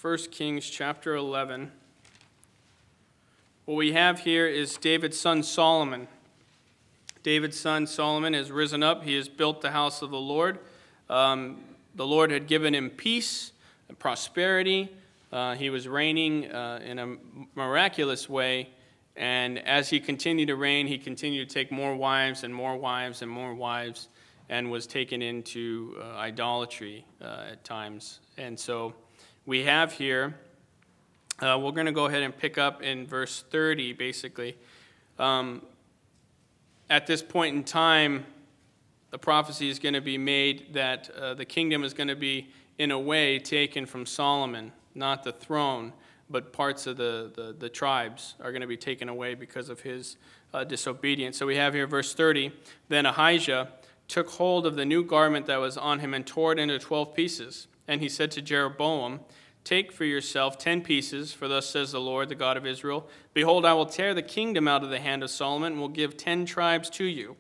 [0.01, 1.73] 1 Kings chapter 11.
[3.65, 6.07] What we have here is David's son Solomon.
[7.21, 9.03] David's son Solomon has risen up.
[9.03, 10.59] He has built the house of the Lord.
[11.09, 11.57] Um,
[11.95, 13.51] the Lord had given him peace
[13.89, 14.89] and prosperity.
[15.33, 17.17] Uh, he was reigning uh, in a
[17.53, 18.69] miraculous way.
[19.17, 23.21] And as he continued to reign, he continued to take more wives and more wives
[23.21, 24.07] and more wives
[24.47, 28.21] and was taken into uh, idolatry uh, at times.
[28.38, 28.93] And so
[29.45, 30.36] we have here,
[31.39, 34.58] uh, we're going to go ahead and pick up in verse 30, basically.
[35.17, 35.62] Um,
[36.89, 38.25] at this point in time,
[39.12, 42.49] the prophecy is going to be made that uh, the kingdom is going to be,
[42.78, 45.93] in a way, taken from Solomon, not the throne,
[46.30, 49.82] but parts of the, the, the tribes are going to be taken away because of
[49.82, 50.17] his
[50.54, 51.38] uh, disobedience.
[51.38, 52.52] So we have here verse 30
[52.88, 53.69] Then Ahijah
[54.08, 57.13] took hold of the new garment that was on him and tore it into 12
[57.13, 57.67] pieces.
[57.89, 59.21] And he said to Jeroboam,
[59.63, 63.65] Take for yourself ten pieces, for thus says the Lord, the God of Israel Behold,
[63.65, 66.45] I will tear the kingdom out of the hand of Solomon, and will give ten
[66.45, 67.36] tribes to you.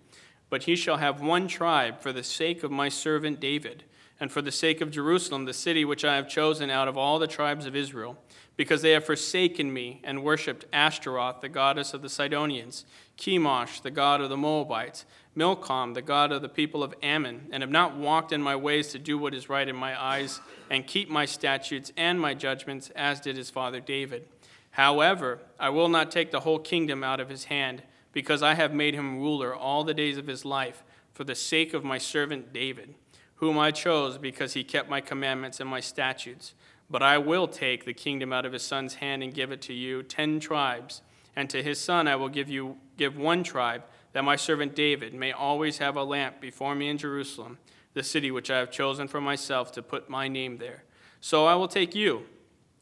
[0.49, 3.83] But he shall have one tribe for the sake of my servant David,
[4.19, 7.19] and for the sake of Jerusalem, the city which I have chosen out of all
[7.19, 8.17] the tribes of Israel,
[8.57, 12.85] because they have forsaken me and worshipped Ashtaroth, the goddess of the Sidonians,
[13.19, 15.05] Chemosh, the god of the Moabites,
[15.35, 18.87] Milcom, the god of the people of Ammon, and have not walked in my ways
[18.89, 22.89] to do what is right in my eyes, and keep my statutes and my judgments,
[22.95, 24.25] as did his father David.
[24.71, 28.73] However, I will not take the whole kingdom out of his hand because I have
[28.73, 32.53] made him ruler all the days of his life for the sake of my servant
[32.53, 32.95] David,
[33.35, 36.53] whom I chose because he kept my commandments and my statutes.
[36.89, 39.73] But I will take the kingdom out of his son's hand and give it to
[39.73, 41.01] you, ten tribes,
[41.35, 43.83] and to his son I will give you give one tribe,
[44.13, 47.57] that my servant David may always have a lamp before me in Jerusalem,
[47.93, 50.83] the city which I have chosen for myself to put my name there.
[51.21, 52.25] So I will take you,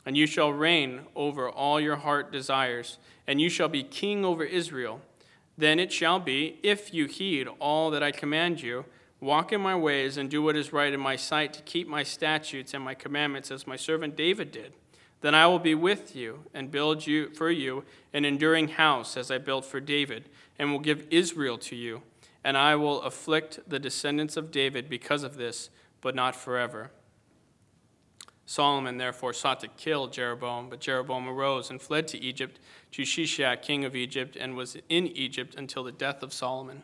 [0.05, 4.43] and you shall reign over all your heart desires, and you shall be king over
[4.43, 5.01] Israel.
[5.57, 8.85] Then it shall be, if you heed all that I command you,
[9.19, 12.03] walk in my ways, and do what is right in my sight, to keep my
[12.03, 14.73] statutes and my commandments as my servant David did,
[15.21, 19.31] then I will be with you and build you for you an enduring house as
[19.31, 22.01] I built for David, and will give Israel to you.
[22.43, 25.69] And I will afflict the descendants of David because of this,
[26.01, 26.91] but not forever.
[28.45, 32.59] Solomon therefore sought to kill Jeroboam, but Jeroboam arose and fled to Egypt,
[32.91, 36.83] to Shishak, king of Egypt, and was in Egypt until the death of Solomon.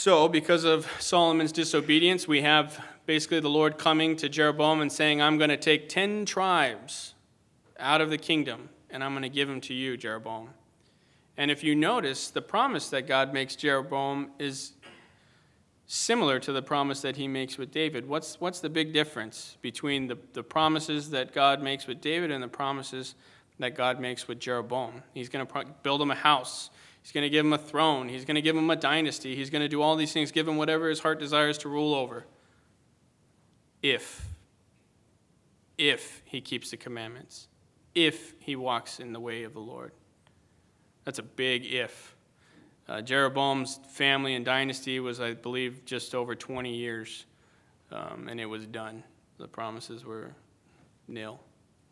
[0.00, 5.20] So, because of Solomon's disobedience, we have basically the Lord coming to Jeroboam and saying,
[5.20, 7.14] I'm going to take 10 tribes
[7.80, 10.50] out of the kingdom, and I'm going to give them to you, Jeroboam.
[11.36, 14.74] And if you notice, the promise that God makes Jeroboam is
[15.88, 18.06] similar to the promise that he makes with David.
[18.08, 22.40] What's, what's the big difference between the, the promises that God makes with David and
[22.40, 23.16] the promises
[23.58, 25.02] that God makes with Jeroboam?
[25.12, 26.70] He's going to build him a house.
[27.08, 28.10] He's going to give him a throne.
[28.10, 29.34] He's going to give him a dynasty.
[29.34, 31.94] He's going to do all these things, give him whatever his heart desires to rule
[31.94, 32.26] over.
[33.82, 34.28] If,
[35.78, 37.48] if he keeps the commandments,
[37.94, 39.92] if he walks in the way of the Lord.
[41.06, 42.14] That's a big if.
[42.86, 47.24] Uh, Jeroboam's family and dynasty was, I believe, just over 20 years,
[47.90, 49.02] um, and it was done.
[49.38, 50.34] The promises were
[51.06, 51.40] nil,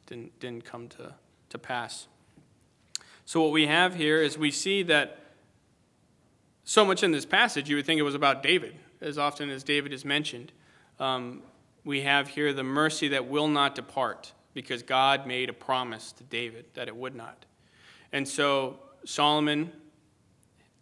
[0.05, 1.15] didn't, didn't come to,
[1.49, 2.07] to pass.
[3.29, 5.19] So, what we have here is we see that
[6.63, 9.65] so much in this passage, you would think it was about David, as often as
[9.65, 10.53] David is mentioned.
[11.01, 11.43] Um,
[11.85, 16.23] we have here the mercy that will not depart, because God made a promise to
[16.23, 17.47] David that it would not.
[18.13, 19.73] And so, Solomon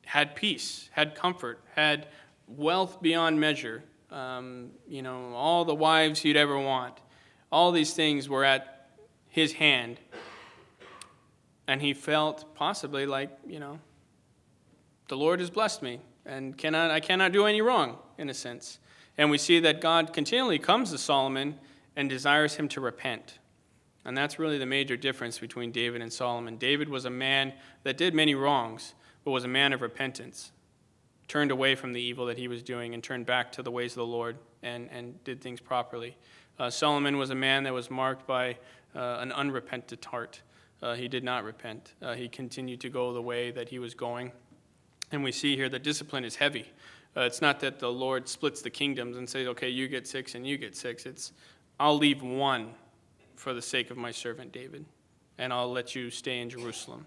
[0.05, 2.09] had peace, had comfort, had
[2.47, 6.99] wealth beyond measure, um, you know, all the wives he'd ever want.
[7.51, 8.91] All these things were at
[9.31, 9.99] his hand.
[11.67, 13.79] And he felt possibly like, you know,
[15.09, 18.79] the Lord has blessed me and cannot, I cannot do any wrong, in a sense.
[19.17, 21.57] And we see that God continually comes to Solomon
[21.97, 23.39] and desires him to repent.
[24.05, 26.57] And that's really the major difference between David and Solomon.
[26.57, 30.53] David was a man that did many wrongs, but was a man of repentance,
[31.29, 33.93] turned away from the evil that he was doing and turned back to the ways
[33.93, 36.17] of the Lord and, and did things properly.
[36.59, 38.59] Uh, Solomon was a man that was marked by
[38.95, 40.43] uh, an unrepentant heart.
[40.85, 41.95] Uh, he did not repent.
[42.03, 44.31] Uh, he continued to go the way that he was going.
[45.11, 46.71] And we see here that discipline is heavy.
[47.17, 50.35] Uh, it's not that the Lord splits the kingdoms and says, okay, you get six
[50.35, 51.07] and you get six.
[51.07, 51.33] It's,
[51.81, 52.75] I'll leave one
[53.35, 54.85] for the sake of my servant David,
[55.39, 57.07] and I'll let you stay in Jerusalem.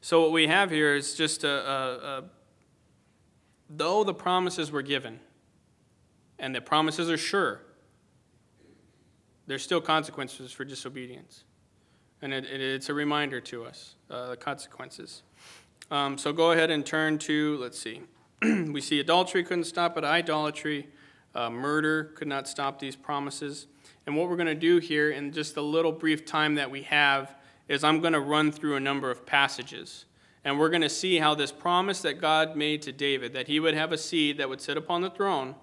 [0.00, 2.24] So, what we have here is just a, a, a
[3.68, 5.20] though the promises were given,
[6.38, 7.60] and the promises are sure,
[9.46, 11.44] there's still consequences for disobedience.
[12.22, 15.22] And it, it, it's a reminder to us, uh, the consequences.
[15.90, 18.02] Um, so go ahead and turn to, let's see.
[18.42, 20.88] we see adultery couldn't stop it, idolatry,
[21.34, 23.66] uh, murder could not stop these promises.
[24.06, 26.82] And what we're going to do here in just the little brief time that we
[26.82, 27.34] have
[27.68, 30.04] is I'm going to run through a number of passages.
[30.44, 33.60] And we're going to see how this promise that God made to David, that he
[33.60, 35.54] would have a seed that would sit upon the throne,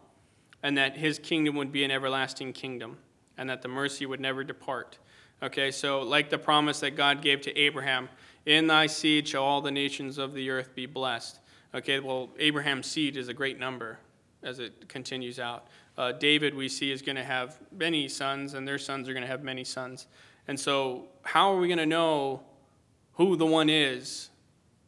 [0.64, 2.98] and that his kingdom would be an everlasting kingdom,
[3.38, 4.98] and that the mercy would never depart.
[5.42, 8.10] Okay, so like the promise that God gave to Abraham,
[8.46, 11.40] in thy seed shall all the nations of the earth be blessed.
[11.74, 14.00] Okay, well, Abraham's seed is a great number
[14.44, 15.68] as it continues out.
[15.98, 19.24] Uh, David, we see, is going to have many sons, and their sons are going
[19.24, 20.08] to have many sons.
[20.48, 22.42] And so, how are we going to know
[23.14, 24.30] who the one is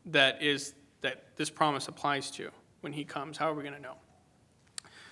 [0.06, 2.49] that is that this promise applies to
[2.82, 3.38] when he comes?
[3.38, 3.95] How are we going to know?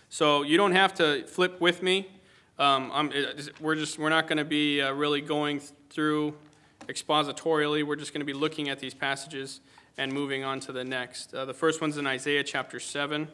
[0.10, 2.08] So you don't have to flip with me.
[2.60, 6.36] Um, it, we're just we're not going to be uh, really going through
[6.90, 7.86] expositorially.
[7.86, 9.62] We're just going to be looking at these passages
[9.98, 11.34] and moving on to the next.
[11.34, 13.30] Uh, the first one's in Isaiah chapter seven.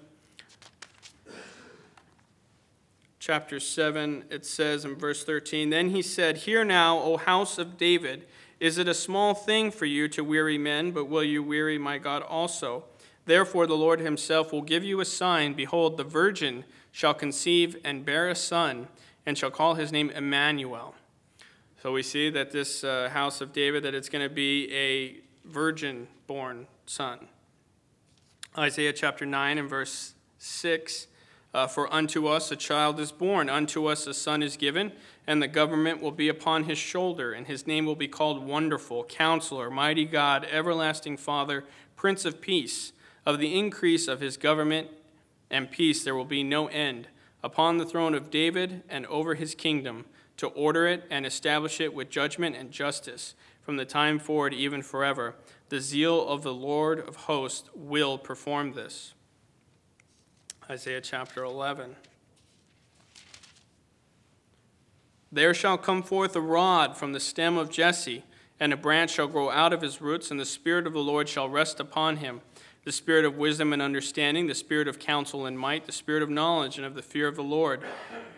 [3.18, 7.76] Chapter 7, it says in verse 13 Then he said, Hear now, O house of
[7.76, 8.28] David,
[8.60, 11.98] is it a small thing for you to weary men, but will you weary my
[11.98, 12.84] God also?
[13.26, 15.56] Therefore, the Lord himself will give you a sign.
[15.56, 18.90] Behold, the virgin shall conceive and bear a son
[19.26, 20.96] and shall call his name Emmanuel.
[21.82, 25.18] So we see that this uh, house of David, that it's going to be a
[25.48, 27.28] virgin born son.
[28.58, 31.08] Isaiah chapter 9 and verse 6
[31.54, 34.94] uh, For unto us a child is born, unto us a son is given,
[35.28, 39.04] and the government will be upon his shoulder, and his name will be called Wonderful,
[39.04, 41.66] Counselor, Mighty God, Everlasting Father,
[41.96, 42.94] Prince of Peace.
[43.26, 44.88] Of the increase of his government
[45.50, 47.08] and peace there will be no end
[47.46, 51.94] upon the throne of David and over his kingdom, to order it and establish it
[51.94, 55.36] with judgment and justice from the time forward, even forever.
[55.70, 59.14] The zeal of the Lord of hosts will perform this.
[60.68, 61.96] Isaiah chapter 11.
[65.32, 68.24] There shall come forth a rod from the stem of Jesse,
[68.60, 71.30] and a branch shall grow out of his roots, and the Spirit of the Lord
[71.30, 72.42] shall rest upon him
[72.86, 76.30] the spirit of wisdom and understanding, the spirit of counsel and might, the spirit of
[76.30, 77.82] knowledge and of the fear of the Lord.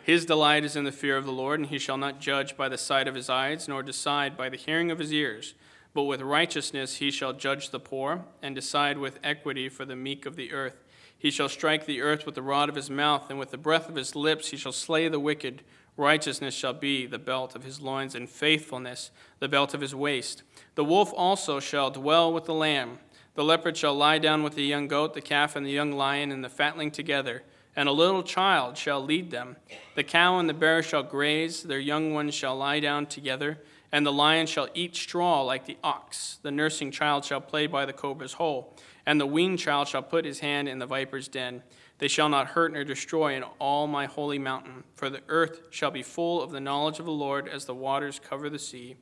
[0.03, 2.69] His delight is in the fear of the Lord, and he shall not judge by
[2.69, 5.53] the sight of his eyes, nor decide by the hearing of his ears.
[5.93, 10.25] But with righteousness he shall judge the poor, and decide with equity for the meek
[10.25, 10.81] of the earth.
[11.19, 13.89] He shall strike the earth with the rod of his mouth, and with the breath
[13.89, 15.61] of his lips he shall slay the wicked.
[15.97, 20.43] Righteousness shall be the belt of his loins, and faithfulness the belt of his waist.
[20.75, 22.99] The wolf also shall dwell with the lamb
[23.37, 26.31] the leopard shall lie down with the young goat, the calf and the young lion,
[26.31, 27.43] and the fatling together,
[27.75, 29.57] and a little child shall lead them.
[29.93, 33.59] The cow and the bear shall graze, their young ones shall lie down together,
[33.91, 36.39] and the lion shall eat straw like the ox.
[36.41, 38.75] The nursing child shall play by the cobra's hole,
[39.05, 41.61] and the weaned child shall put his hand in the viper's den.
[41.99, 45.91] They shall not hurt nor destroy in all my holy mountain, for the earth shall
[45.91, 48.95] be full of the knowledge of the Lord as the waters cover the sea.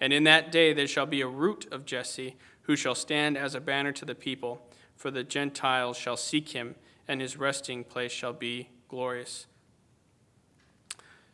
[0.00, 3.54] And in that day there shall be a root of Jesse who shall stand as
[3.54, 4.62] a banner to the people,
[4.96, 6.74] for the Gentiles shall seek him,
[7.08, 9.46] and his resting place shall be glorious.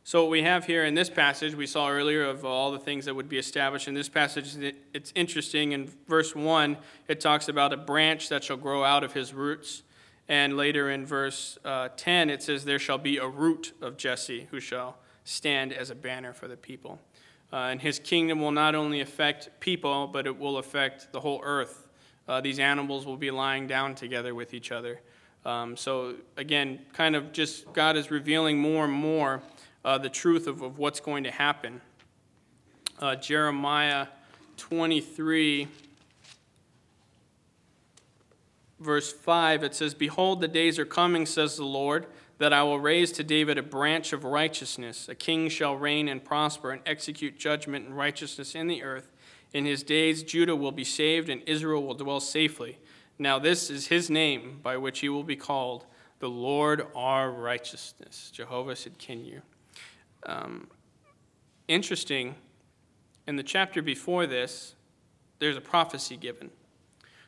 [0.09, 3.05] So, what we have here in this passage, we saw earlier of all the things
[3.05, 4.57] that would be established in this passage,
[4.95, 5.73] it's interesting.
[5.73, 9.83] In verse 1, it talks about a branch that shall grow out of his roots.
[10.27, 14.49] And later in verse uh, 10, it says, There shall be a root of Jesse
[14.51, 16.99] who shall stand as a banner for the people.
[17.53, 21.41] Uh, and his kingdom will not only affect people, but it will affect the whole
[21.43, 21.89] earth.
[22.29, 25.01] Uh, these animals will be lying down together with each other.
[25.47, 29.41] Um, so, again, kind of just God is revealing more and more
[29.85, 31.81] uh, the truth of, of what's going to happen.
[32.99, 34.09] Uh, Jeremiah
[34.59, 35.69] 23,
[38.81, 42.07] verse 5, it says, Behold, the days are coming, says the Lord
[42.39, 45.09] that I will raise to David a branch of righteousness.
[45.09, 49.11] A king shall reign and prosper and execute judgment and righteousness in the earth.
[49.53, 52.79] In his days, Judah will be saved and Israel will dwell safely.
[53.19, 55.85] Now, this is his name by which he will be called
[56.21, 58.31] the Lord our righteousness.
[58.33, 59.41] Jehovah Tsidkenu.
[60.25, 60.69] Um,
[61.67, 62.37] interesting,
[63.27, 64.75] in the chapter before this,
[65.41, 66.51] there's a prophecy given.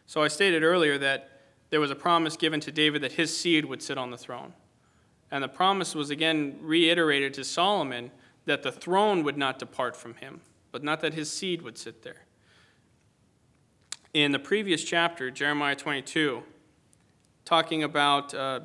[0.06, 1.30] So I stated earlier that
[1.70, 4.52] there was a promise given to David that his seed would sit on the throne.
[5.30, 8.10] And the promise was again reiterated to Solomon
[8.46, 10.40] that the throne would not depart from him,
[10.72, 12.24] but not that his seed would sit there.
[14.12, 16.42] In the previous chapter, Jeremiah 22,
[17.44, 18.60] talking about uh,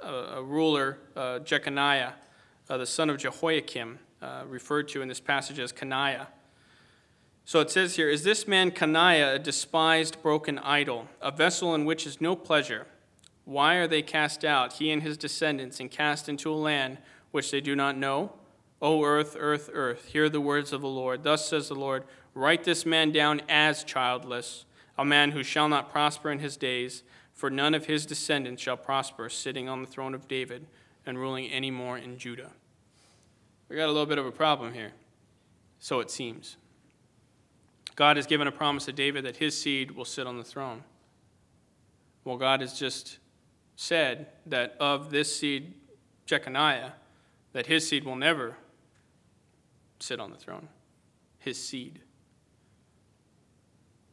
[0.00, 2.12] a, ruler, uh, Jeconiah,
[2.70, 6.28] uh, the son of Jehoiakim, uh, referred to in this passage as Coniah.
[7.44, 11.84] So it says here, Is this man Coniah a despised, broken idol, a vessel in
[11.84, 12.86] which is no pleasure?
[13.46, 16.98] Why are they cast out, he and his descendants, and cast into a land
[17.30, 18.32] which they do not know?
[18.82, 21.22] O earth, earth, earth, hear the words of the Lord.
[21.22, 24.66] Thus says the Lord Write this man down as childless,
[24.98, 28.76] a man who shall not prosper in his days, for none of his descendants shall
[28.76, 30.66] prosper, sitting on the throne of David
[31.06, 32.50] and ruling any more in Judah.
[33.68, 34.92] We got a little bit of a problem here.
[35.78, 36.56] So it seems.
[37.94, 40.82] God has given a promise to David that his seed will sit on the throne.
[42.24, 43.18] Well, God is just
[43.76, 45.74] said that of this seed,
[46.26, 46.92] Jeconiah,
[47.52, 48.56] that his seed will never
[50.00, 50.68] sit on the throne.
[51.38, 52.00] His seed.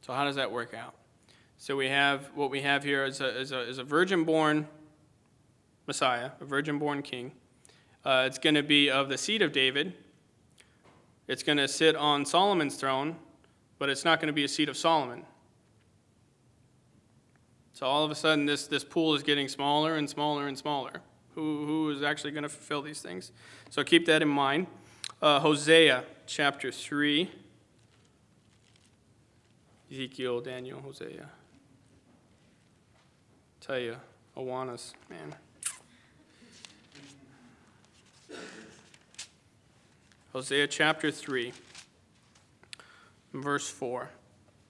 [0.01, 0.93] So, how does that work out?
[1.57, 4.68] So, we have what we have here is a, is a, is a virgin born
[5.88, 7.32] Messiah, a virgin born king.
[8.05, 9.93] Uh, it's going to be of the seed of David.
[11.28, 13.16] It's going to sit on Solomon's throne,
[13.80, 15.24] but it's not going to be a seed of Solomon.
[17.84, 21.01] So all of a sudden, this, this pool is getting smaller and smaller and smaller.
[21.36, 23.34] Who, who is actually going to fulfill these things?
[23.69, 24.67] So keep that in mind.
[25.21, 27.29] Uh, Hosea chapter 3.
[29.91, 31.29] Ezekiel, Daniel, Hosea.
[33.59, 33.97] Tell you,
[34.38, 35.36] Awana's, man.
[40.31, 41.51] Hosea chapter 3,
[43.34, 44.09] verse 4.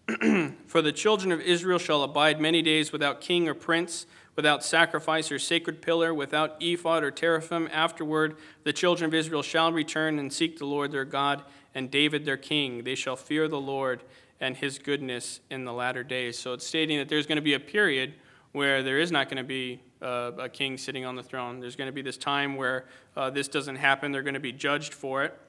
[0.68, 5.32] For the children of Israel shall abide many days without king or prince, without sacrifice
[5.32, 7.70] or sacred pillar, without ephod or teraphim.
[7.72, 11.44] Afterward, the children of Israel shall return and seek the Lord their God
[11.74, 12.84] and David their king.
[12.84, 14.04] They shall fear the Lord
[14.42, 16.38] and his goodness in the latter days.
[16.38, 18.14] So it's stating that there's going to be a period
[18.52, 21.62] where there is not going to be uh, a king sitting on the throne.
[21.62, 22.86] There's going to be this time where
[23.16, 24.12] uh, this doesn't happen.
[24.12, 25.40] They're going to be judged for it.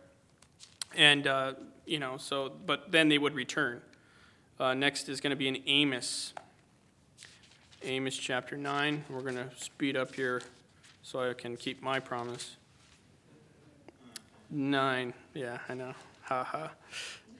[0.95, 1.55] And, uh,
[1.87, 3.83] you know, so, but then they would return.
[4.59, 6.33] Uh, next is going to be in Amos.
[7.83, 9.05] Amos chapter 9.
[9.11, 10.43] We're going to speed up here
[11.03, 12.57] so I can keep my promise.
[14.51, 15.13] 9.
[15.35, 15.93] Yeah, I know.
[16.23, 16.71] Ha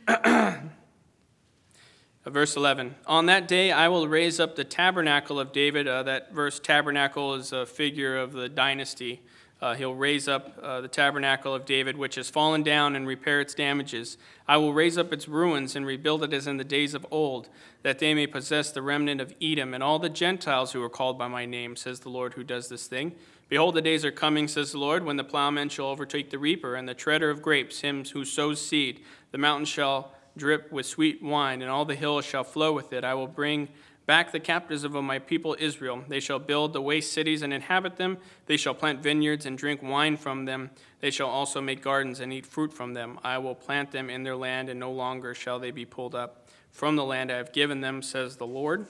[0.09, 0.61] ha.
[2.27, 5.87] Verse 11 On that day I will raise up the tabernacle of David.
[5.87, 9.21] Uh, that verse, tabernacle, is a figure of the dynasty
[9.65, 13.41] uh, he'll raise up uh, the tabernacle of David, which has fallen down, and repair
[13.41, 14.19] its damages.
[14.47, 17.49] I will raise up its ruins and rebuild it as in the days of old,
[17.83, 21.19] that they may possess the remnant of Edom and all the Gentiles who are called
[21.19, 23.15] by my name, says the Lord who does this thing.
[23.49, 26.75] Behold, the days are coming, says the Lord, when the plowman shall overtake the reaper,
[26.75, 29.01] and the treader of grapes, him who sows seed.
[29.33, 33.03] The mountains shall drip with sweet wine, and all the hills shall flow with it.
[33.03, 33.71] I will bring
[34.07, 36.05] back the captives of my people Israel.
[36.09, 38.19] They shall build the waste cities and inhabit them.
[38.47, 40.71] They shall plant vineyards and drink wine from them.
[41.01, 43.19] They shall also make gardens and eat fruit from them.
[43.23, 46.49] I will plant them in their land, and no longer shall they be pulled up
[46.71, 48.87] from the land I have given them, says the Lord.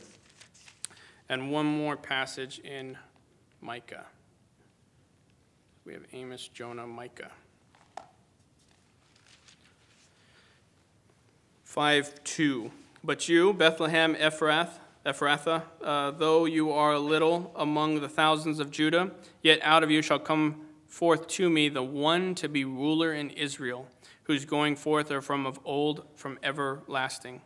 [1.28, 2.96] And one more passage in
[3.60, 4.06] Micah.
[5.84, 7.30] We have Amos, Jonah, Micah.
[11.64, 12.70] 5 2.
[13.02, 19.10] But you, Bethlehem Ephrath, Ephrathah, uh, though you are little among the thousands of Judah,
[19.42, 23.30] yet out of you shall come forth to me the one to be ruler in
[23.30, 23.86] Israel,
[24.24, 27.42] whose going forth are from of old, from everlasting.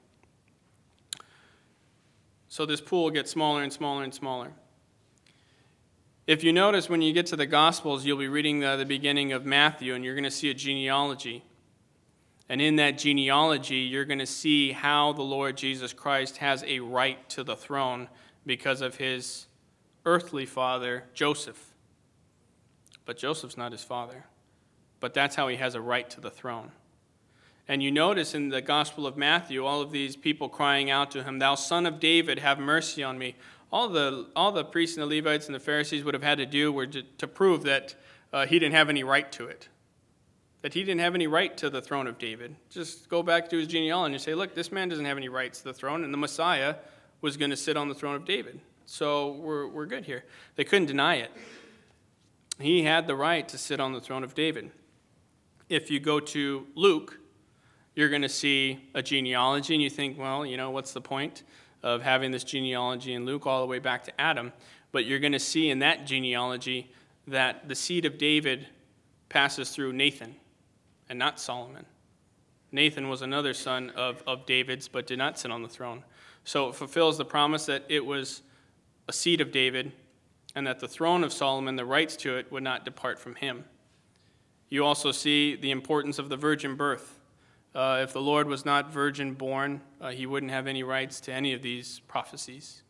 [2.49, 4.53] So this pool gets smaller and smaller and smaller.
[6.29, 9.33] If you notice, when you get to the Gospels, you'll be reading the, the beginning
[9.33, 11.43] of Matthew, and you're going to see a genealogy.
[12.49, 16.81] And in that genealogy, you're going to see how the Lord Jesus Christ has a
[16.81, 18.09] right to the throne
[18.47, 19.47] because of his
[20.07, 21.75] earthly father, Joseph.
[23.05, 24.25] But Joseph's not his father.
[25.01, 26.73] But that's how he has a right to the throne.
[27.69, 31.23] And you notice in the Gospel of Matthew, all of these people crying out to
[31.23, 33.37] him, Thou son of David, have mercy on me.
[33.71, 36.47] All the, all the priests and the Levites and the Pharisees would have had to
[36.47, 37.95] do were to, to prove that
[38.33, 39.69] uh, he didn't have any right to it
[40.63, 42.57] that he didn't have any right to the throne of David.
[42.69, 45.59] Just go back to his genealogy and say, look, this man doesn't have any rights
[45.59, 46.77] to the throne, and the Messiah
[47.21, 48.61] was going to sit on the throne of David.
[48.87, 50.25] So we're, we're good here.
[50.57, 51.31] They couldn't deny it.
[52.59, 54.71] He had the right to sit on the throne of David.
[55.69, 57.21] If you go to Luke,
[57.95, 61.45] you're going to see a genealogy, and you think, well, you know, what's the point
[61.85, 64.53] of having this genealogy in Luke all the way back to Adam?
[64.91, 66.91] But you're going to see in that genealogy
[67.29, 68.67] that the seed of David
[69.29, 70.35] passes through Nathan
[71.09, 71.87] and not Solomon.
[72.71, 76.05] Nathan was another son of, of David's, but did not sit on the throne.
[76.45, 78.43] So it fulfills the promise that it was
[79.09, 79.93] a seed of David,
[80.55, 83.65] and that the throne of Solomon, the rights to it, would not depart from him.
[84.69, 87.21] You also see the importance of the virgin birth.
[87.75, 91.33] Uh, if the Lord was not virgin born, uh, he wouldn't have any rights to
[91.33, 92.83] any of these prophecies.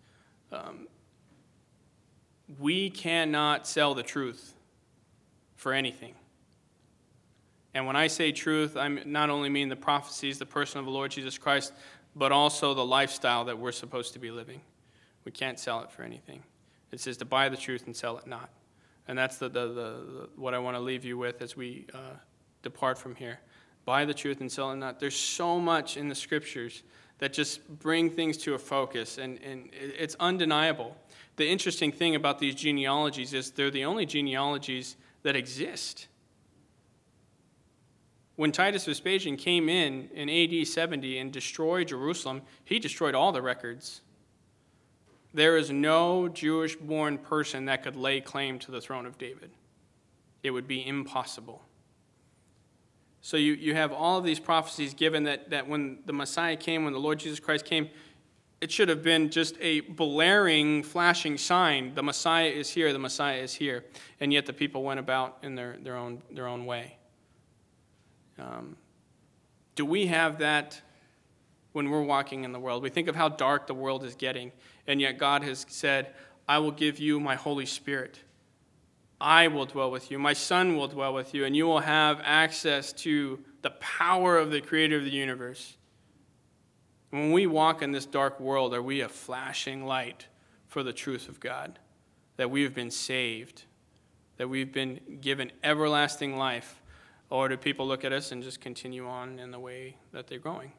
[0.51, 0.89] Um,
[2.59, 4.55] we cannot sell the truth
[5.57, 6.15] for anything.
[7.75, 10.91] And when I say truth, I not only mean the prophecies, the person of the
[10.91, 11.73] Lord Jesus Christ,
[12.17, 14.61] but also the lifestyle that we're supposed to be living.
[15.25, 16.43] We can't sell it for anything.
[16.91, 18.49] It says to buy the truth and sell it not.
[19.07, 21.87] And that's the, the, the, the what I want to leave you with as we
[21.95, 22.17] uh,
[22.63, 23.39] depart from here.
[23.85, 25.01] Buy the truth and sell it not.
[25.01, 26.83] There's so much in the scriptures
[27.19, 30.97] that just bring things to a focus, and, and it's undeniable.
[31.37, 36.09] The interesting thing about these genealogies is they're the only genealogies that exist.
[38.39, 43.43] When Titus Vespasian came in in AD 70 and destroyed Jerusalem, he destroyed all the
[43.43, 44.01] records.
[45.35, 49.51] There is no Jewish born person that could lay claim to the throne of David.
[50.45, 51.65] it would be impossible.
[53.23, 56.85] So you, you have all of these prophecies given that, that when the Messiah came,
[56.85, 57.91] when the Lord Jesus Christ came,
[58.61, 63.41] it should have been just a blaring, flashing sign the Messiah is here, the Messiah
[63.41, 63.85] is here.
[64.21, 66.98] And yet the people went about in their, their, own, their own way.
[68.39, 68.77] Um,
[69.75, 70.81] do we have that
[71.73, 72.83] when we're walking in the world?
[72.83, 74.53] We think of how dark the world is getting,
[74.87, 76.15] and yet God has said,
[76.49, 78.21] I will give you my Holy Spirit.
[79.21, 80.19] I will dwell with you.
[80.19, 84.51] My Son will dwell with you, and you will have access to the power of
[84.51, 85.77] the Creator of the universe.
[87.11, 90.27] When we walk in this dark world, are we a flashing light
[90.67, 91.79] for the truth of God?
[92.37, 93.65] That we have been saved,
[94.37, 96.81] that we've been given everlasting life,
[97.31, 100.39] or do people look at us and just continue on in the way that they're
[100.39, 100.73] going?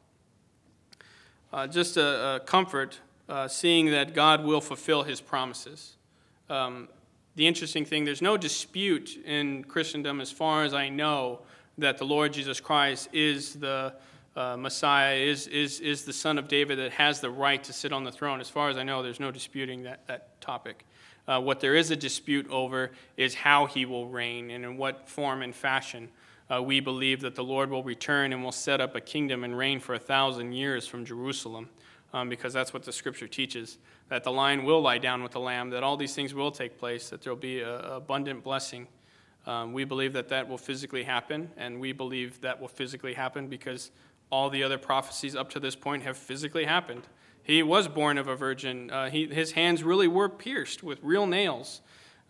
[1.52, 5.96] Uh, just a, a comfort uh, seeing that God will fulfill his promises.
[6.48, 6.88] Um,
[7.36, 11.40] the interesting thing, there's no dispute in Christendom, as far as I know,
[11.78, 13.94] that the Lord Jesus Christ is the
[14.36, 17.92] uh, Messiah, is, is, is the Son of David that has the right to sit
[17.92, 18.40] on the throne.
[18.40, 20.84] As far as I know, there's no disputing that, that topic.
[21.26, 25.08] Uh, what there is a dispute over is how he will reign and in what
[25.08, 26.08] form and fashion.
[26.50, 29.56] Uh, we believe that the Lord will return and will set up a kingdom and
[29.56, 31.68] reign for a thousand years from Jerusalem,
[32.12, 33.78] um, because that's what the scripture teaches
[34.08, 36.76] that the lion will lie down with the lamb, that all these things will take
[36.76, 38.88] place, that there will be an abundant blessing.
[39.46, 43.46] Um, we believe that that will physically happen, and we believe that will physically happen
[43.46, 43.92] because
[44.30, 47.04] all the other prophecies up to this point have physically happened.
[47.42, 48.90] He was born of a virgin.
[48.90, 51.80] Uh, he, his hands really were pierced with real nails.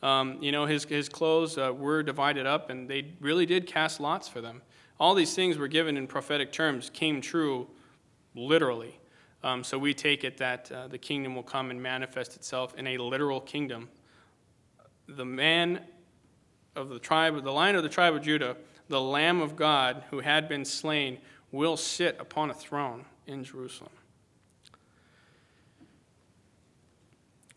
[0.03, 4.01] Um, you know, his, his clothes uh, were divided up, and they really did cast
[4.01, 4.63] lots for them.
[4.99, 7.69] All these things were given in prophetic terms, came true
[8.35, 8.99] literally.
[9.43, 12.87] Um, so we take it that uh, the kingdom will come and manifest itself in
[12.87, 13.89] a literal kingdom.
[15.09, 15.81] The man
[16.77, 18.57] of the tribe, the lion of the tribe of Judah,
[18.89, 21.19] the Lamb of God who had been slain,
[21.53, 23.91] will sit upon a throne in Jerusalem.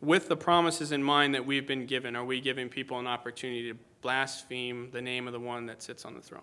[0.04, 3.72] With the promises in mind that we've been given, are we giving people an opportunity
[3.72, 6.42] to blaspheme the name of the one that sits on the throne?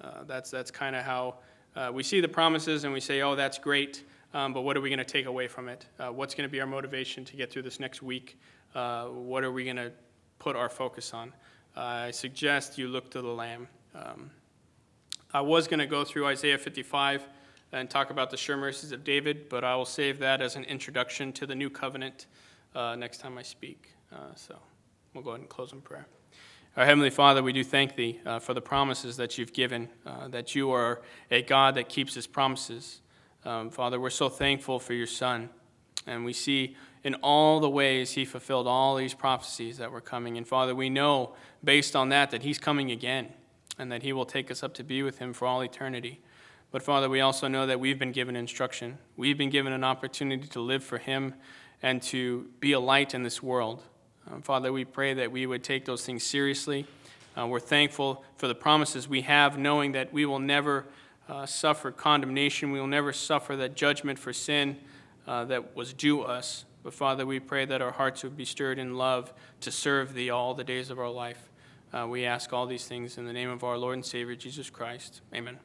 [0.00, 1.34] Uh, that's that's kind of how
[1.74, 4.80] uh, we see the promises and we say, oh, that's great, um, but what are
[4.80, 5.86] we going to take away from it?
[5.98, 8.38] Uh, what's going to be our motivation to get through this next week?
[8.74, 9.92] Uh, what are we going to
[10.38, 11.32] put our focus on?
[11.76, 13.68] Uh, I suggest you look to the Lamb.
[13.94, 14.30] Um,
[15.34, 17.26] I was going to go through Isaiah 55
[17.72, 20.64] and talk about the sure mercies of David, but I will save that as an
[20.64, 22.26] introduction to the new covenant
[22.76, 23.90] uh, next time I speak.
[24.12, 24.56] Uh, so
[25.14, 26.06] we'll go ahead and close in prayer.
[26.76, 30.28] Our Heavenly Father, we do thank Thee uh, for the promises that you've given, uh,
[30.28, 31.00] that you are
[31.30, 33.00] a God that keeps His promises.
[33.46, 35.48] Um, Father, we're so thankful for your Son,
[36.06, 40.36] and we see in all the ways He fulfilled all these prophecies that were coming.
[40.36, 43.32] And Father, we know based on that that He's coming again,
[43.78, 46.20] and that He will take us up to be with Him for all eternity.
[46.72, 48.98] But Father, we also know that we've been given instruction.
[49.16, 51.34] We've been given an opportunity to live for Him
[51.82, 53.82] and to be a light in this world.
[54.30, 56.86] Um, Father, we pray that we would take those things seriously.
[57.38, 60.86] Uh, we're thankful for the promises we have, knowing that we will never
[61.28, 64.76] uh, suffer condemnation, we will never suffer that judgment for sin
[65.26, 66.64] uh, that was due us.
[66.82, 70.30] But Father, we pray that our hearts would be stirred in love to serve Thee
[70.30, 71.50] all the days of our life.
[71.92, 74.70] Uh, we ask all these things in the name of our Lord and Savior, Jesus
[74.70, 75.20] Christ.
[75.34, 75.58] Amen.